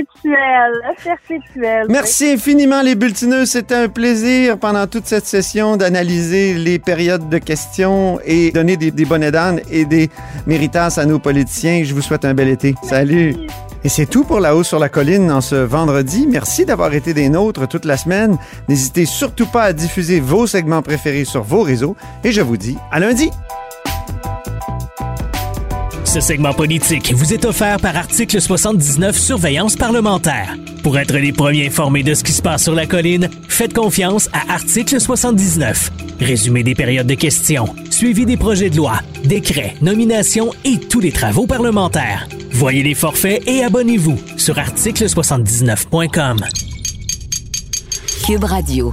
Perpétuel, 0.00 0.72
perpétuel. 1.02 1.86
Merci 1.88 2.32
infiniment 2.32 2.82
les 2.82 2.94
bulletineux. 2.94 3.46
C'était 3.46 3.74
un 3.74 3.88
plaisir 3.88 4.58
pendant 4.58 4.86
toute 4.86 5.06
cette 5.06 5.26
session 5.26 5.76
d'analyser 5.76 6.54
les 6.54 6.78
périodes 6.78 7.28
de 7.28 7.38
questions 7.38 8.18
et 8.24 8.50
donner 8.50 8.76
des, 8.76 8.90
des 8.90 9.04
bonnets 9.04 9.30
d'âne 9.30 9.60
et 9.70 9.84
des 9.84 10.08
méritas 10.46 10.98
à 10.98 11.04
nos 11.04 11.18
politiciens. 11.18 11.82
Je 11.84 11.94
vous 11.94 12.02
souhaite 12.02 12.24
un 12.24 12.34
bel 12.34 12.48
été. 12.48 12.74
Salut. 12.82 13.34
Et 13.82 13.88
c'est 13.88 14.06
tout 14.06 14.24
pour 14.24 14.40
La 14.40 14.54
Haut 14.54 14.62
sur 14.62 14.78
la 14.78 14.88
Colline 14.88 15.30
en 15.30 15.40
ce 15.40 15.56
vendredi. 15.56 16.26
Merci 16.26 16.66
d'avoir 16.66 16.92
été 16.92 17.14
des 17.14 17.28
nôtres 17.28 17.66
toute 17.66 17.84
la 17.86 17.96
semaine. 17.96 18.36
N'hésitez 18.68 19.06
surtout 19.06 19.46
pas 19.46 19.64
à 19.64 19.72
diffuser 19.72 20.20
vos 20.20 20.46
segments 20.46 20.82
préférés 20.82 21.24
sur 21.24 21.42
vos 21.42 21.62
réseaux. 21.62 21.96
Et 22.24 22.32
je 22.32 22.42
vous 22.42 22.58
dis 22.58 22.76
à 22.92 23.00
lundi. 23.00 23.30
Ce 26.12 26.18
segment 26.18 26.52
politique 26.52 27.12
vous 27.14 27.32
est 27.32 27.44
offert 27.44 27.78
par 27.78 27.96
Article 27.96 28.40
79 28.40 29.16
Surveillance 29.16 29.76
parlementaire. 29.76 30.56
Pour 30.82 30.98
être 30.98 31.16
les 31.16 31.32
premiers 31.32 31.68
informés 31.68 32.02
de 32.02 32.14
ce 32.14 32.24
qui 32.24 32.32
se 32.32 32.42
passe 32.42 32.64
sur 32.64 32.74
la 32.74 32.84
colline, 32.84 33.30
faites 33.46 33.72
confiance 33.72 34.28
à 34.32 34.52
Article 34.52 35.00
79. 35.00 35.92
Résumé 36.18 36.64
des 36.64 36.74
périodes 36.74 37.06
de 37.06 37.14
questions, 37.14 37.76
suivi 37.90 38.26
des 38.26 38.36
projets 38.36 38.70
de 38.70 38.76
loi, 38.76 38.94
décrets, 39.22 39.76
nominations 39.82 40.50
et 40.64 40.80
tous 40.80 40.98
les 40.98 41.12
travaux 41.12 41.46
parlementaires. 41.46 42.26
Voyez 42.50 42.82
les 42.82 42.94
forfaits 42.94 43.46
et 43.46 43.62
abonnez-vous 43.62 44.18
sur 44.36 44.56
article79.com. 44.56 46.38
Cube 48.26 48.44
Radio. 48.44 48.92